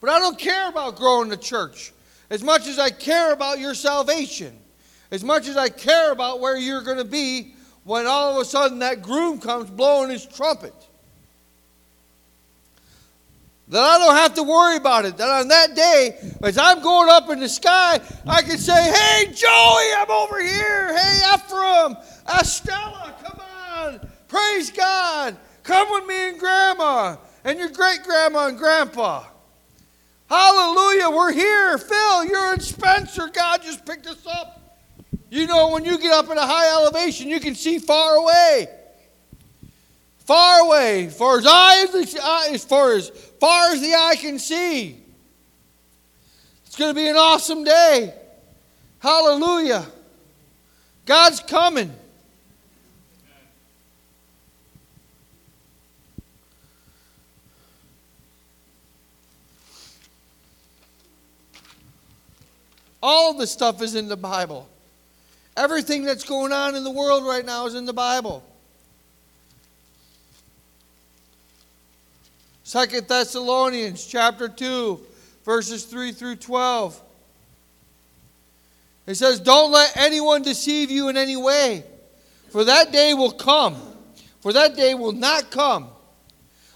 [0.00, 1.92] But I don't care about growing the church
[2.30, 4.56] as much as I care about your salvation,
[5.10, 7.54] as much as I care about where you're going to be
[7.86, 10.74] when all of a sudden that groom comes blowing his trumpet.
[13.68, 15.16] That I don't have to worry about it.
[15.16, 19.32] That on that day, as I'm going up in the sky, I can say, Hey,
[19.32, 20.98] Joey, I'm over here.
[20.98, 21.96] Hey, Ephraim,
[22.28, 24.10] Estella, come on.
[24.26, 25.36] Praise God.
[25.62, 29.24] Come with me and Grandma and your great grandma and grandpa.
[30.28, 31.78] Hallelujah, we're here.
[31.78, 33.28] Phil, you're in Spencer.
[33.28, 34.65] God just picked us up.
[35.28, 38.68] You know, when you get up at a high elevation, you can see far away.
[40.18, 41.86] Far away, far as, eye,
[42.52, 45.00] as far as far as the eye can see.
[46.66, 48.12] It's going to be an awesome day.
[48.98, 49.86] Hallelujah.
[51.04, 51.92] God's coming.
[63.02, 64.68] All of the stuff is in the Bible.
[65.56, 68.44] Everything that's going on in the world right now is in the Bible.
[72.64, 75.00] Second Thessalonians chapter 2,
[75.44, 77.00] verses 3 through 12.
[79.06, 81.84] It says, Don't let anyone deceive you in any way,
[82.50, 83.76] for that day will come.
[84.40, 85.88] For that day will not come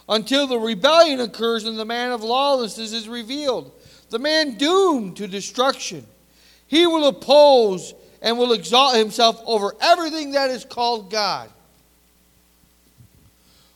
[0.09, 3.73] until the rebellion occurs and the man of lawlessness is revealed
[4.11, 6.05] the man doomed to destruction.
[6.67, 11.49] He will oppose and will exalt himself over everything that is called God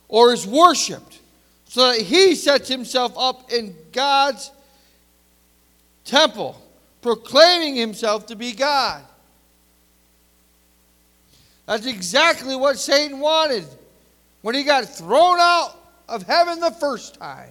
[0.07, 1.19] or is worshiped,
[1.67, 4.51] so that he sets himself up in God's
[6.05, 6.61] temple,
[7.01, 9.01] proclaiming himself to be God.
[11.65, 13.65] That's exactly what Satan wanted
[14.43, 15.75] when he got thrown out
[16.07, 17.49] of heaven the first time.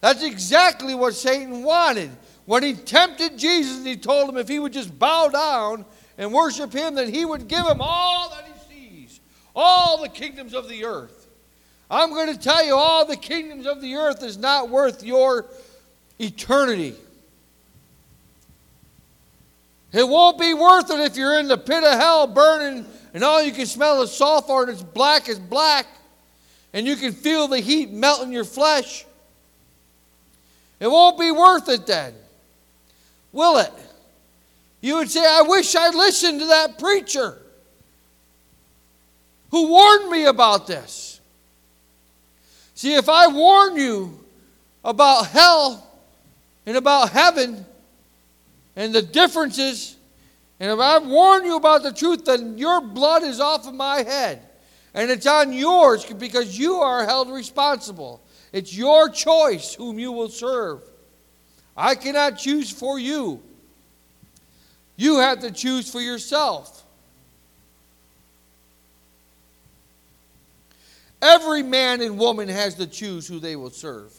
[0.00, 2.10] That's exactly what Satan wanted
[2.46, 5.84] when he tempted Jesus and he told him if he would just bow down
[6.18, 9.20] and worship him, that he would give him all that he sees,
[9.54, 11.28] all the kingdoms of the earth.
[11.90, 15.46] I'm going to tell you, all the kingdoms of the earth is not worth your
[16.18, 16.94] eternity.
[19.92, 23.42] It won't be worth it if you're in the pit of hell burning and all
[23.42, 25.86] you can smell is sulfur and it's black as black
[26.72, 29.04] and you can feel the heat melting your flesh.
[30.80, 32.14] It won't be worth it then,
[33.32, 33.72] will it?
[34.80, 37.36] You would say, I wish I'd listened to that preacher
[39.50, 41.20] who warned me about this.
[42.74, 44.18] See, if I warn you
[44.82, 45.86] about hell
[46.64, 47.66] and about heaven
[48.74, 49.96] and the differences,
[50.58, 54.02] and if I warn you about the truth, then your blood is off of my
[54.02, 54.40] head.
[54.94, 58.20] And it's on yours because you are held responsible.
[58.52, 60.82] It's your choice whom you will serve.
[61.76, 63.40] I cannot choose for you.
[64.96, 66.84] You have to choose for yourself.
[71.22, 74.12] Every man and woman has to choose who they will serve.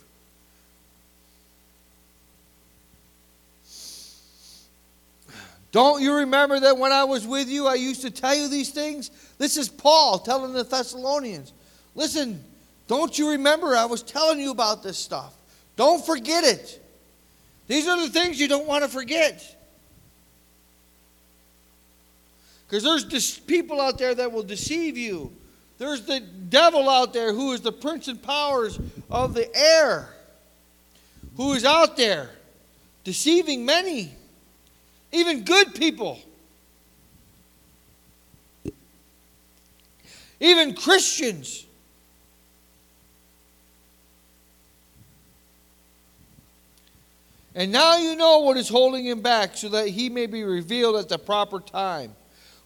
[5.72, 8.72] Don't you remember that when I was with you, I used to tell you these
[8.72, 9.10] things?
[9.38, 11.54] This is Paul telling the Thessalonians.
[11.96, 12.44] Listen,
[12.92, 15.34] don't you remember I was telling you about this stuff?
[15.78, 16.86] Don't forget it.
[17.68, 19.56] These are the things you don't want to forget.
[22.68, 25.32] Because there's people out there that will deceive you.
[25.78, 28.78] There's the devil out there who is the prince and powers
[29.10, 30.14] of the air,
[31.38, 32.30] who is out there
[33.06, 34.12] deceiving many
[35.14, 36.20] even good people,
[40.42, 41.66] even Christians.
[47.54, 50.95] And now you know what is holding him back, so that he may be revealed
[50.95, 52.16] at the proper time.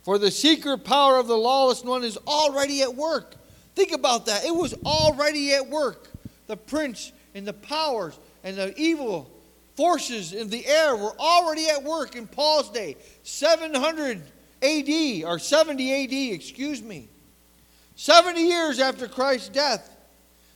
[0.04, 3.36] For the secret power of the lawless one is already at work.
[3.74, 4.46] Think about that.
[4.46, 6.10] It was already at work.
[6.48, 9.30] The prince and the powers and the evil
[9.76, 14.22] forces in the air were already at work in Paul's day, 700
[14.62, 17.10] AD, or 70 AD, excuse me.
[17.96, 19.90] 70 years after Christ's death.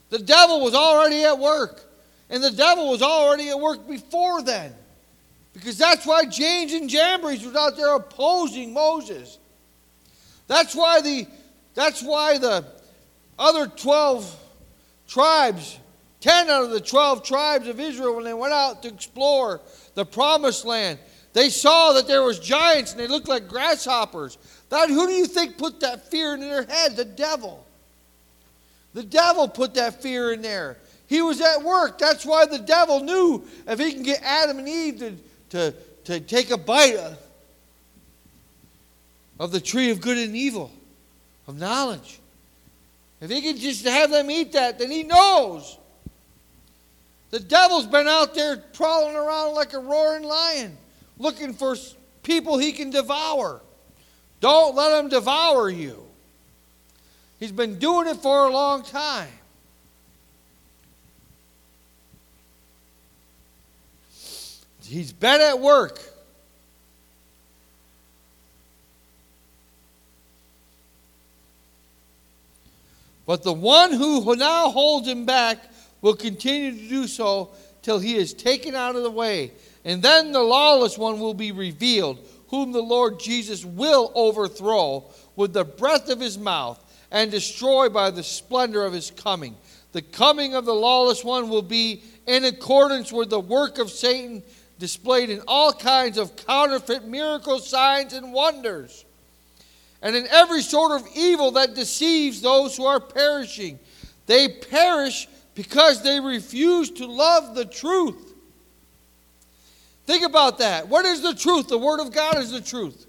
[0.09, 1.88] The devil was already at work.
[2.29, 4.73] And the devil was already at work before then.
[5.53, 9.39] Because that's why Jannes and Jambres was out there opposing Moses.
[10.47, 11.27] That's why the
[11.75, 12.65] that's why the
[13.37, 14.37] other 12
[15.07, 15.79] tribes
[16.21, 19.61] 10 out of the 12 tribes of Israel, when they went out to explore
[19.93, 20.99] the promised land,
[21.33, 24.37] they saw that there was giants and they looked like grasshoppers.
[24.69, 26.95] That, who do you think put that fear in their head?
[26.95, 27.65] The devil.
[28.93, 30.77] The devil put that fear in there.
[31.09, 31.97] He was at work.
[31.97, 35.15] That's why the devil knew if he can get Adam and Eve to,
[35.49, 35.73] to,
[36.05, 37.17] to take a bite of,
[39.39, 40.71] of the tree of good and evil,
[41.47, 42.19] of knowledge.
[43.21, 45.79] If he can just have them eat that, then he knows
[47.31, 50.77] the devil's been out there prowling around like a roaring lion,
[51.17, 51.75] looking for
[52.21, 53.61] people he can devour.
[54.41, 56.05] Don't let him devour you.
[57.39, 59.29] He's been doing it for a long time.
[64.89, 66.01] He's been at work.
[73.27, 75.59] But the one who now holds him back
[76.01, 77.51] will continue to do so
[77.83, 79.51] till he is taken out of the way.
[79.85, 82.17] And then the lawless one will be revealed,
[82.47, 88.09] whom the Lord Jesus will overthrow with the breath of his mouth and destroy by
[88.09, 89.55] the splendor of his coming.
[89.91, 94.41] The coming of the lawless one will be in accordance with the work of Satan
[94.79, 99.05] displayed in all kinds of counterfeit miracles, signs, and wonders,
[100.01, 103.77] and in every sort of evil that deceives those who are perishing.
[104.25, 108.33] They perish because they refuse to love the truth.
[110.05, 110.87] Think about that.
[110.87, 111.67] What is the truth?
[111.67, 113.05] The Word of God is the truth.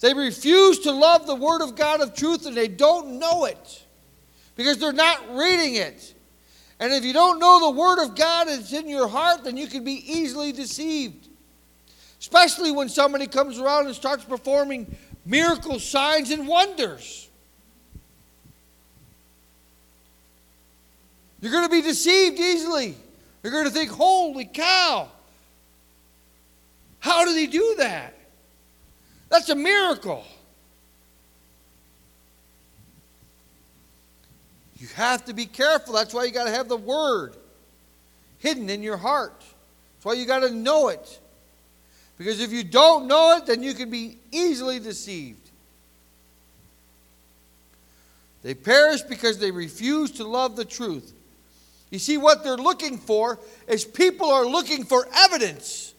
[0.00, 3.84] They refuse to love the Word of God of truth and they don't know it
[4.54, 6.13] because they're not reading it.
[6.80, 9.66] And if you don't know the Word of God that's in your heart, then you
[9.66, 11.28] can be easily deceived.
[12.20, 17.28] Especially when somebody comes around and starts performing miracles, signs and wonders.
[21.40, 22.96] You're going to be deceived easily.
[23.42, 25.08] You're going to think, holy cow,
[26.98, 28.14] how did he do that?
[29.28, 30.24] That's a miracle.
[34.84, 35.94] You have to be careful.
[35.94, 37.34] That's why you got to have the word
[38.40, 39.38] hidden in your heart.
[39.38, 41.20] That's why you got to know it.
[42.18, 45.48] Because if you don't know it, then you can be easily deceived.
[48.42, 51.14] They perish because they refuse to love the truth.
[51.88, 55.94] You see, what they're looking for is people are looking for evidence.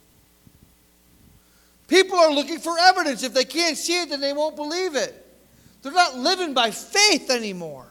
[1.88, 3.24] People are looking for evidence.
[3.24, 5.26] If they can't see it, then they won't believe it.
[5.82, 7.88] They're not living by faith anymore.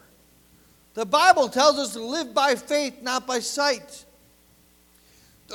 [0.94, 4.04] The Bible tells us to live by faith, not by sight.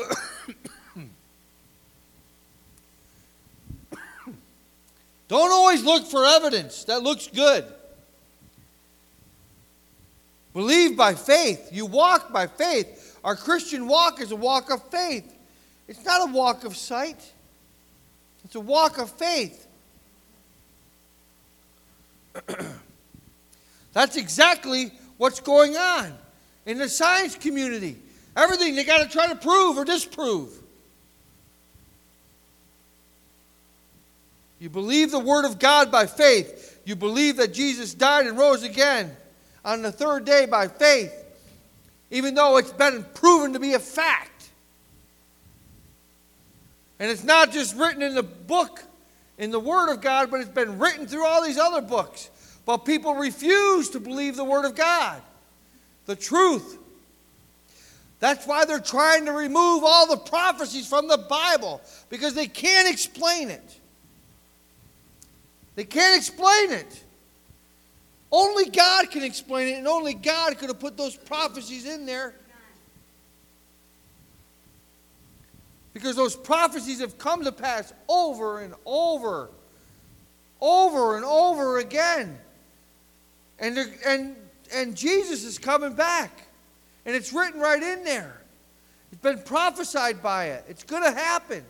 [5.30, 6.84] Don't always look for evidence.
[6.86, 7.66] That looks good.
[10.54, 11.70] Believe by faith.
[11.72, 13.18] You walk by faith.
[13.24, 15.36] Our Christian walk is a walk of faith.
[15.88, 17.34] It's not a walk of sight,
[18.46, 19.66] it's a walk of faith.
[23.94, 26.18] That's exactly what's going on
[26.66, 27.98] in the science community.
[28.36, 30.50] Everything they got to try to prove or disprove.
[34.60, 36.82] You believe the Word of God by faith.
[36.86, 39.16] You believe that Jesus died and rose again
[39.64, 41.14] on the third day by faith,
[42.12, 44.50] even though it's been proven to be a fact.
[46.98, 48.84] And it's not just written in the book,
[49.38, 52.30] in the Word of God, but it's been written through all these other books.
[52.70, 55.24] But people refuse to believe the Word of God,
[56.06, 56.78] the truth.
[58.20, 62.88] That's why they're trying to remove all the prophecies from the Bible, because they can't
[62.88, 63.80] explain it.
[65.74, 67.04] They can't explain it.
[68.32, 72.36] Only God can explain it, and only God could have put those prophecies in there.
[75.94, 79.50] Because those prophecies have come to pass over and over,
[80.62, 82.38] over and over again.
[83.60, 84.36] And, and,
[84.74, 86.32] and Jesus is coming back.
[87.06, 88.42] And it's written right in there.
[89.12, 90.66] It's been prophesied by it.
[90.68, 91.64] It's going to happen.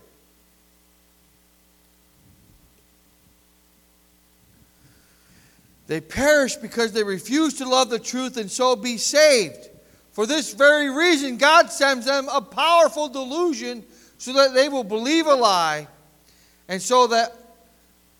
[5.87, 9.69] They perish because they refuse to love the truth and so be saved.
[10.11, 13.83] For this very reason, God sends them a powerful delusion
[14.19, 15.87] so that they will believe a lie,
[16.67, 17.33] and so that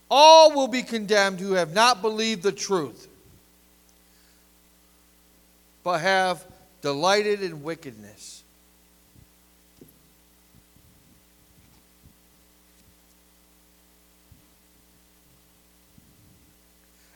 [0.10, 3.08] all will be condemned who have not believed the truth,
[5.84, 6.46] but have
[6.82, 8.44] delighted in wickedness.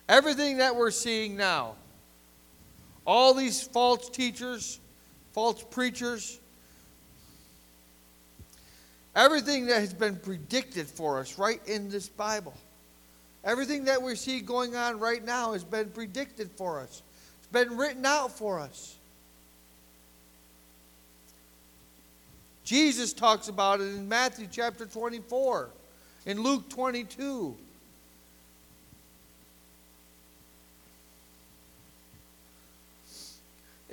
[0.09, 1.76] Everything that we're seeing now,
[3.05, 4.80] all these false teachers,
[5.32, 6.39] false preachers,
[9.16, 12.53] everything that has been predicted for us right in this Bible,
[13.43, 17.01] everything that we see going on right now has been predicted for us,
[17.54, 18.97] been written out for us.
[22.66, 25.70] Jesus talks about it in Matthew chapter 24,
[26.26, 27.56] in Luke 22.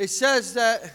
[0.00, 0.90] it says that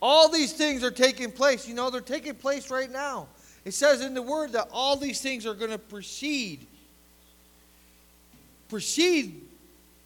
[0.00, 1.68] all these things are taking place.
[1.68, 3.28] You know, they're taking place right now.
[3.66, 6.66] It says in the word that all these things are going to precede
[8.70, 9.42] precede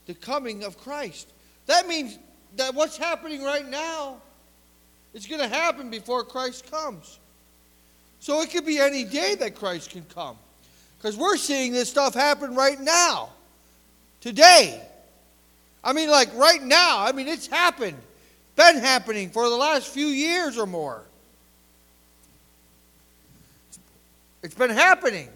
[0.06, 1.28] the coming of Christ.
[1.66, 2.18] That means
[2.56, 4.20] that what's happening right now
[5.12, 7.18] is going to happen before Christ comes.
[8.20, 10.36] So it could be any day that Christ can come.
[10.98, 13.30] Because we're seeing this stuff happen right now,
[14.20, 14.80] today.
[15.84, 17.96] I mean, like right now, I mean, it's happened.
[18.56, 21.02] Been happening for the last few years or more.
[24.42, 25.28] It's been happening.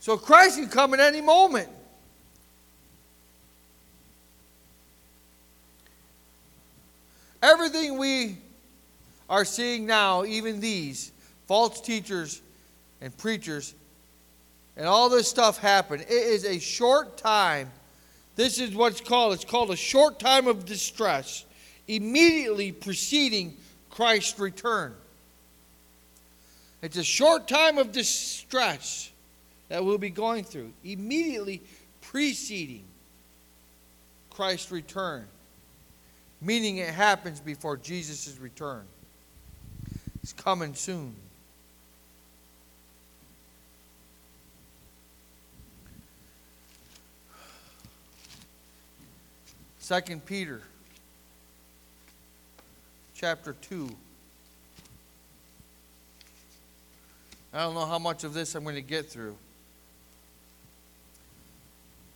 [0.00, 1.68] So Christ can come at any moment.
[7.42, 8.36] Everything we
[9.28, 11.12] are seeing now, even these
[11.46, 12.42] false teachers
[13.00, 13.74] and preachers,
[14.76, 17.70] and all this stuff happen, it is a short time
[18.38, 19.32] this is what's called.
[19.32, 21.44] It's called a short time of distress,
[21.88, 23.56] immediately preceding
[23.90, 24.94] Christ's return.
[26.80, 29.10] It's a short time of distress
[29.68, 31.62] that we'll be going through, immediately
[32.00, 32.84] preceding
[34.30, 35.26] Christ's return,
[36.40, 38.84] meaning it happens before Jesus' return.
[40.28, 41.14] He's coming soon.
[49.78, 50.60] Second Peter
[53.14, 53.88] chapter 2.
[57.54, 59.34] I don't know how much of this I'm going to get through.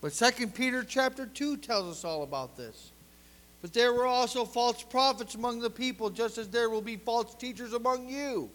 [0.02, 2.91] But Second Peter chapter 2 tells us all about this.
[3.62, 7.34] But there were also false prophets among the people, just as there will be false
[7.36, 8.50] teachers among you.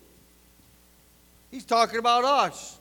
[1.50, 2.78] He's talking about us.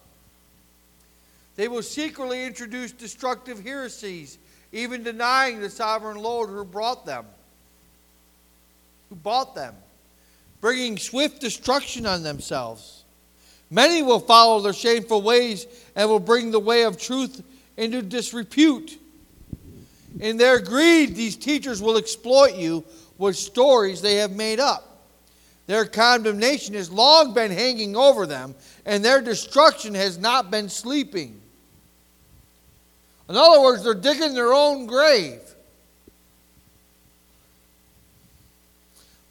[1.54, 4.38] They will secretly introduce destructive heresies,
[4.72, 7.24] even denying the sovereign Lord who brought them,
[9.08, 9.74] who bought them,
[10.60, 13.04] bringing swift destruction on themselves.
[13.70, 17.42] Many will follow their shameful ways and will bring the way of truth
[17.76, 18.98] into disrepute.
[20.20, 22.84] In their greed, these teachers will exploit you
[23.18, 25.04] with stories they have made up.
[25.66, 28.54] Their condemnation has long been hanging over them,
[28.84, 31.40] and their destruction has not been sleeping.
[33.28, 35.40] In other words, they're digging their own grave.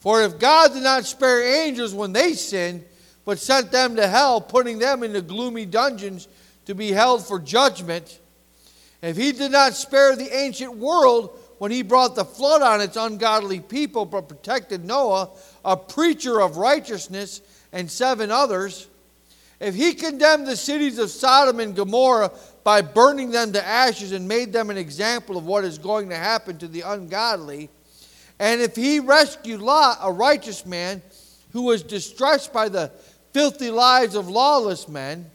[0.01, 2.83] For if God did not spare angels when they sinned,
[3.23, 6.27] but sent them to hell, putting them into gloomy dungeons
[6.65, 8.19] to be held for judgment,
[9.01, 12.97] if he did not spare the ancient world when he brought the flood on its
[12.97, 15.29] ungodly people, but protected Noah,
[15.63, 17.41] a preacher of righteousness,
[17.71, 18.87] and seven others,
[19.59, 22.31] if he condemned the cities of Sodom and Gomorrah
[22.63, 26.15] by burning them to ashes and made them an example of what is going to
[26.15, 27.69] happen to the ungodly,
[28.39, 31.01] and if he rescued Lot, a righteous man
[31.51, 32.91] who was distressed by the
[33.31, 35.29] filthy lives of lawless men,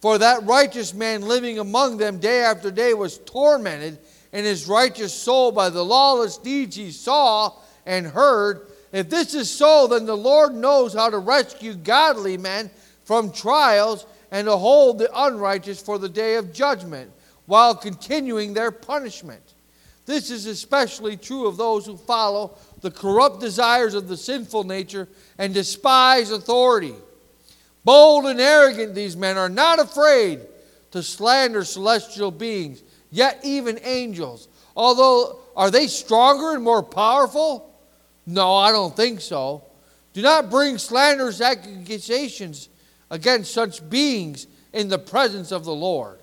[0.00, 3.98] for that righteous man living among them day after day was tormented
[4.32, 7.52] in his righteous soul by the lawless deeds he saw
[7.86, 8.68] and heard.
[8.92, 12.70] If this is so, then the Lord knows how to rescue godly men
[13.04, 17.10] from trials and to hold the unrighteous for the day of judgment
[17.46, 19.42] while continuing their punishment.
[20.04, 25.08] This is especially true of those who follow the corrupt desires of the sinful nature
[25.36, 26.94] and despise authority.
[27.88, 30.40] Bold and arrogant, these men are not afraid
[30.90, 34.46] to slander celestial beings, yet even angels.
[34.76, 37.74] Although, are they stronger and more powerful?
[38.26, 39.64] No, I don't think so.
[40.12, 42.68] Do not bring slanderous accusations
[43.10, 46.18] against such beings in the presence of the Lord.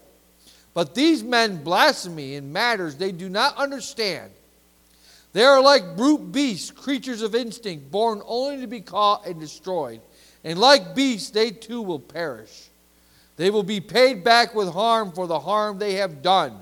[0.75, 4.29] But these men blaspheme in matters they do not understand.
[5.33, 10.01] They are like brute beasts, creatures of instinct, born only to be caught and destroyed.
[10.45, 12.69] And like beasts, they too will perish.
[13.35, 16.59] They will be paid back with harm for the harm they have done.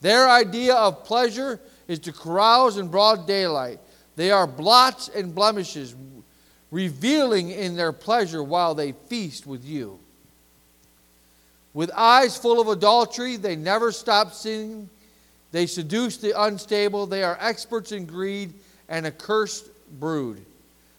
[0.00, 3.80] Their idea of pleasure is to carouse in broad daylight.
[4.16, 5.94] They are blots and blemishes,
[6.70, 9.98] revealing in their pleasure while they feast with you.
[11.74, 14.88] With eyes full of adultery, they never stop sinning.
[15.50, 17.06] They seduce the unstable.
[17.06, 18.54] They are experts in greed
[18.88, 19.66] and a cursed
[19.98, 20.44] brood.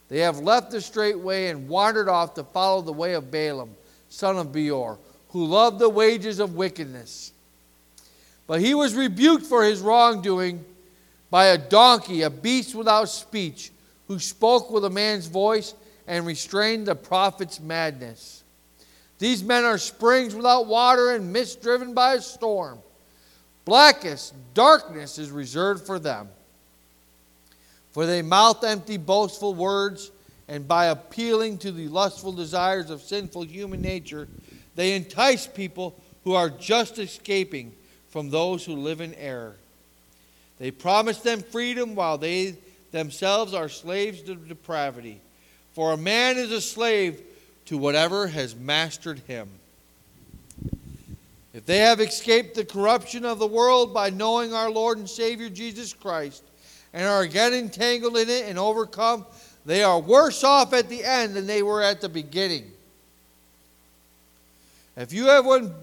[0.08, 3.76] They have left the straight way and wandered off to follow the way of Balaam,
[4.10, 4.99] son of Beor,
[5.30, 7.32] who loved the wages of wickedness.
[8.47, 10.64] But he was rebuked for his wrongdoing
[11.32, 13.72] by a donkey, a beast without speech,
[14.08, 15.74] who spoke with a man's voice
[16.08, 18.43] and restrained the prophet's madness.
[19.18, 22.80] These men are springs without water and mist driven by a storm.
[23.64, 26.30] Blackest darkness is reserved for them.
[27.96, 30.12] For they mouth empty, boastful words,
[30.50, 34.28] and by appealing to the lustful desires of sinful human nature,
[34.76, 37.72] they entice people who are just escaping
[38.10, 39.56] from those who live in error.
[40.60, 42.58] They promise them freedom while they
[42.91, 45.22] themselves are slaves to depravity.
[45.72, 47.22] For a man is a slave
[47.68, 49.48] to whatever has mastered him.
[51.54, 55.48] If they have escaped the corruption of the world by knowing our Lord and Savior
[55.48, 56.43] Jesus Christ
[56.96, 59.26] and are again entangled in it and overcome,
[59.66, 62.72] they are worse off at the end than they were at the beginning.
[64.96, 65.74] If you have one,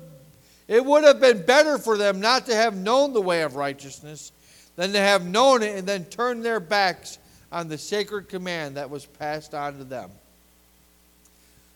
[0.67, 4.33] it would have been better for them not to have known the way of righteousness
[4.77, 7.19] than to have known it and then turned their backs
[7.53, 10.11] on the sacred command that was passed on to them.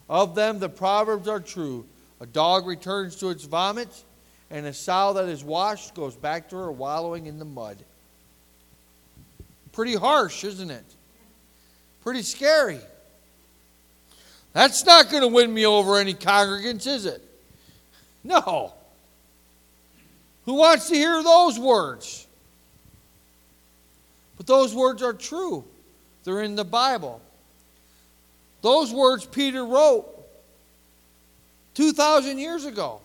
[0.09, 1.85] Of them, the proverbs are true.
[2.23, 4.05] A dog returns to its vomit,
[4.51, 7.77] and a sow that is washed goes back to her wallowing in the mud.
[9.77, 10.85] Pretty harsh, isn't it?
[12.03, 12.81] Pretty scary.
[14.55, 17.23] That's not going to win me over any congregants, is it?
[18.25, 18.73] No.
[20.47, 22.27] Who wants to hear those words?
[24.39, 25.63] But those words are true,
[26.25, 27.21] they're in the Bible.
[28.63, 30.07] Those words Peter wrote
[31.75, 33.03] 2,000 years ago.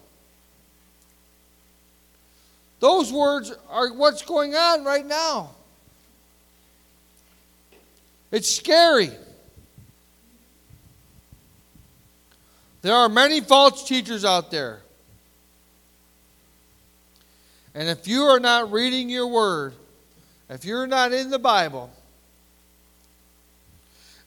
[2.79, 5.49] Those words are what's going on right now.
[8.31, 9.11] It's scary.
[12.81, 14.81] There are many false teachers out there.
[17.75, 19.73] And if you are not reading your word,
[20.49, 21.91] if you're not in the Bible,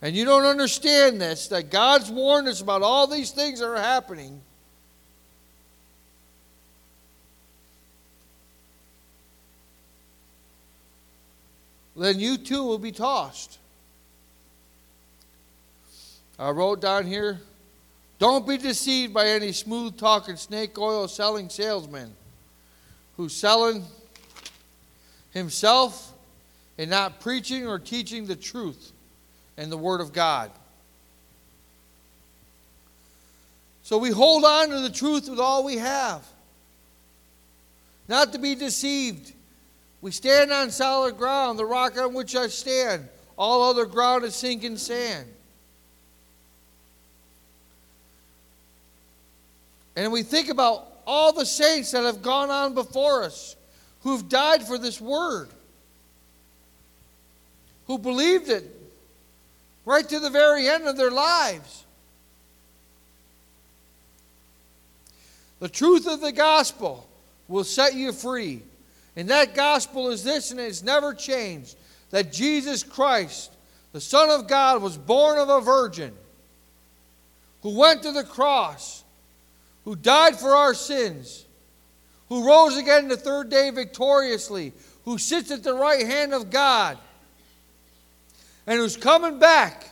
[0.01, 3.77] and you don't understand this, that God's warned us about all these things that are
[3.77, 4.41] happening,
[11.97, 13.59] then you too will be tossed.
[16.39, 17.41] I wrote down here
[18.18, 22.14] don't be deceived by any smooth talking snake oil selling salesman
[23.16, 23.85] who's selling
[25.32, 26.12] himself
[26.78, 28.93] and not preaching or teaching the truth
[29.57, 30.51] and the Word of God.
[33.82, 36.26] So we hold on to the truth with all we have.
[38.09, 39.32] Not to be deceived.
[40.01, 43.09] We stand on solid ground, the rock on which I stand.
[43.37, 45.26] All other ground is sinking sand.
[49.97, 53.57] And we think about all the saints that have gone on before us,
[54.03, 55.49] who've died for this word,
[57.86, 58.64] who believed it
[59.84, 61.84] right to the very end of their lives.
[65.61, 67.07] The truth of the gospel
[67.49, 68.62] will set you free.
[69.16, 71.76] And that gospel is this, and it's never changed
[72.11, 73.53] that Jesus Christ,
[73.92, 76.12] the Son of God, was born of a virgin,
[77.62, 79.04] who went to the cross,
[79.85, 81.45] who died for our sins,
[82.28, 84.72] who rose again the third day victoriously,
[85.05, 86.99] who sits at the right hand of God,
[88.66, 89.91] and who's coming back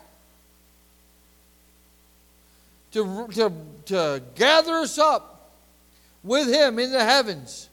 [2.93, 3.53] to, to,
[3.87, 5.51] to gather us up
[6.23, 7.69] with him in the heavens,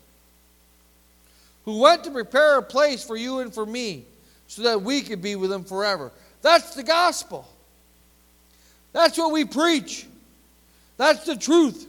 [1.65, 4.05] who went to prepare a place for you and for me
[4.47, 6.11] so that we could be with him forever.
[6.41, 7.47] That's the gospel.
[8.91, 10.07] That's what we preach.
[10.97, 11.88] That's the truth.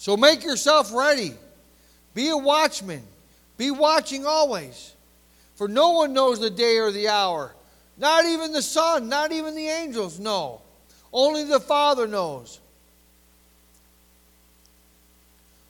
[0.00, 1.34] So make yourself ready.
[2.14, 3.02] Be a watchman.
[3.56, 4.94] Be watching always.
[5.54, 7.52] For no one knows the day or the hour
[8.00, 10.62] not even the Son, not even the angels know.
[11.12, 12.58] Only the Father knows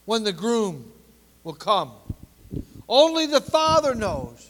[0.05, 0.91] when the groom
[1.43, 1.91] will come.
[2.89, 4.49] Only the Father knows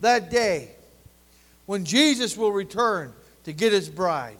[0.00, 0.68] that day
[1.64, 3.12] when Jesus will return
[3.44, 4.36] to get his bride.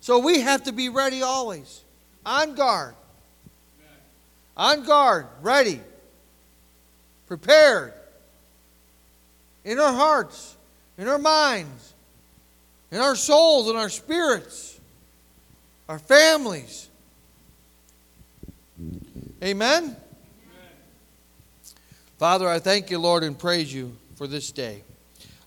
[0.00, 1.82] So we have to be ready always,
[2.24, 2.94] on guard.
[4.56, 5.80] On guard, ready,
[7.26, 7.92] prepared,
[9.64, 10.56] in our hearts
[10.98, 11.94] in our minds,
[12.90, 14.78] in our souls, in our spirits,
[15.88, 16.88] our families.
[19.42, 19.84] Amen?
[19.84, 19.96] Amen?
[22.18, 24.82] Father, I thank you, Lord, and praise you for this day.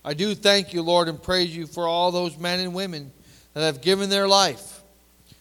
[0.04, 3.10] I do thank you, Lord, and praise you for all those men and women
[3.54, 4.80] that have given their life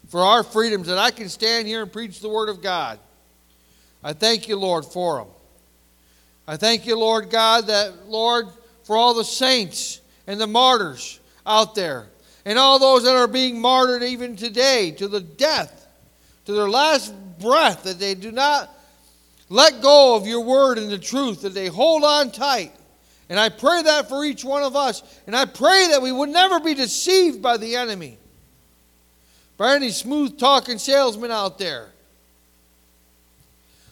[0.10, 2.98] for our freedoms, that I can stand here and preach the Word of God.
[4.04, 5.28] I thank you, Lord, for them.
[6.47, 8.47] I thank you, Lord God, that, Lord,
[8.84, 12.08] for all the saints and the martyrs out there,
[12.45, 15.88] and all those that are being martyred even today to the death,
[16.45, 18.70] to their last breath, that they do not
[19.50, 22.72] let go of your word and the truth, that they hold on tight.
[23.30, 25.04] And I pray that for each one of us.
[25.28, 28.18] And I pray that we would never be deceived by the enemy,
[29.58, 31.91] by any smooth talking salesman out there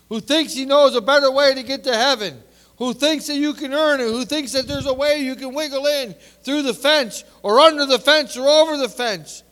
[0.10, 2.42] who thinks he knows a better way to get to heaven
[2.78, 5.54] who thinks that you can earn it, who thinks that there's a way you can
[5.54, 9.44] wiggle in through the fence or under the fence or over the fence.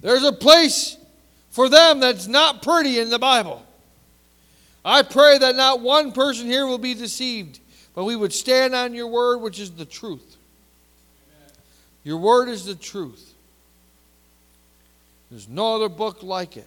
[0.00, 0.96] There's a place
[1.50, 3.64] for them that's not pretty in the Bible.
[4.84, 7.60] I pray that not one person here will be deceived,
[7.94, 10.36] but we would stand on your word, which is the truth.
[11.28, 11.52] Amen.
[12.04, 13.34] Your word is the truth.
[15.30, 16.66] There's no other book like it.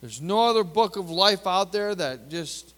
[0.00, 2.74] There's no other book of life out there that just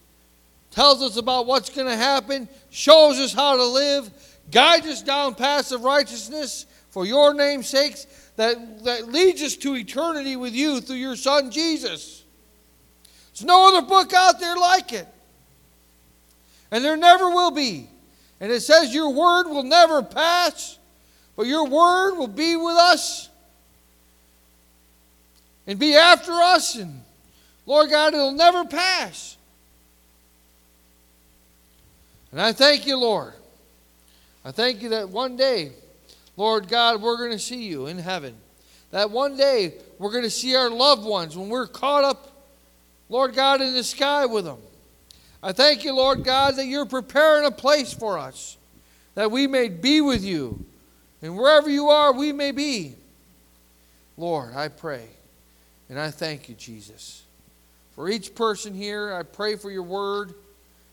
[0.71, 4.11] tells us about what's going to happen, shows us how to live,
[4.51, 8.07] guides us down paths of righteousness for your name's sakes,
[8.37, 12.25] that, that leads us to eternity with you through your Son Jesus.
[13.33, 15.07] There's no other book out there like it.
[16.71, 17.89] And there never will be.
[18.41, 20.79] And it says your word will never pass,
[21.35, 23.29] but your word will be with us
[25.67, 27.03] and be after us and
[27.69, 29.37] Lord God, it'll never pass.
[32.33, 33.35] And I thank you, Lord.
[34.43, 35.73] I thank you that one day,
[36.39, 38.35] Lord God, we're going to see you in heaven.
[38.91, 42.33] That one day we're going to see our loved ones when we're caught up,
[43.11, 44.61] Lord God, in the sky with them.
[45.43, 48.57] I thank you, Lord God, that you're preparing a place for us,
[49.15, 50.65] that we may be with you.
[51.21, 52.95] And wherever you are, we may be.
[54.17, 55.05] Lord, I pray
[55.91, 57.25] and I thank you, Jesus.
[57.99, 60.35] For each person here, I pray for your word.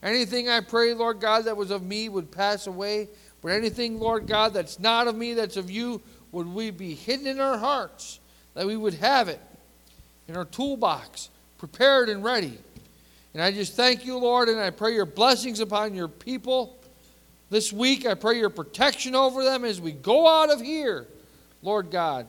[0.01, 3.09] Anything I pray, Lord God, that was of me would pass away.
[3.43, 6.01] But anything, Lord God, that's not of me, that's of you,
[6.31, 8.19] would we be hidden in our hearts,
[8.55, 9.39] that we would have it
[10.27, 11.29] in our toolbox,
[11.59, 12.57] prepared and ready.
[13.35, 16.75] And I just thank you, Lord, and I pray your blessings upon your people
[17.51, 18.07] this week.
[18.07, 21.05] I pray your protection over them as we go out of here,
[21.61, 22.25] Lord God.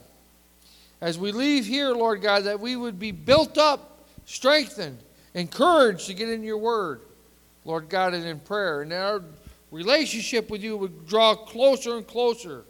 [1.01, 3.95] As we leave here, Lord God, that we would be built up,
[4.27, 4.99] strengthened,
[5.33, 7.01] encouraged to get in your word,
[7.65, 8.83] Lord God, and in prayer.
[8.83, 9.23] And our
[9.71, 12.65] relationship with you would draw closer and closer.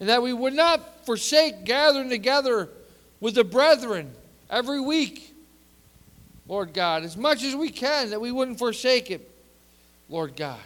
[0.00, 2.68] And that we would not forsake gathering together
[3.20, 4.12] with the brethren
[4.50, 5.32] every week,
[6.46, 9.30] Lord God, as much as we can, that we wouldn't forsake it,
[10.08, 10.60] Lord God.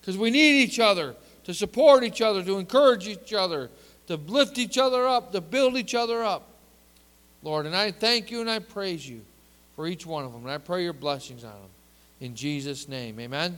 [0.00, 3.70] Because we need each other to support each other, to encourage each other,
[4.06, 6.46] to lift each other up, to build each other up.
[7.42, 9.22] Lord, and I thank you and I praise you
[9.78, 10.42] for each one of them.
[10.42, 11.70] And I pray your blessings on them.
[12.18, 13.56] In Jesus' name, amen.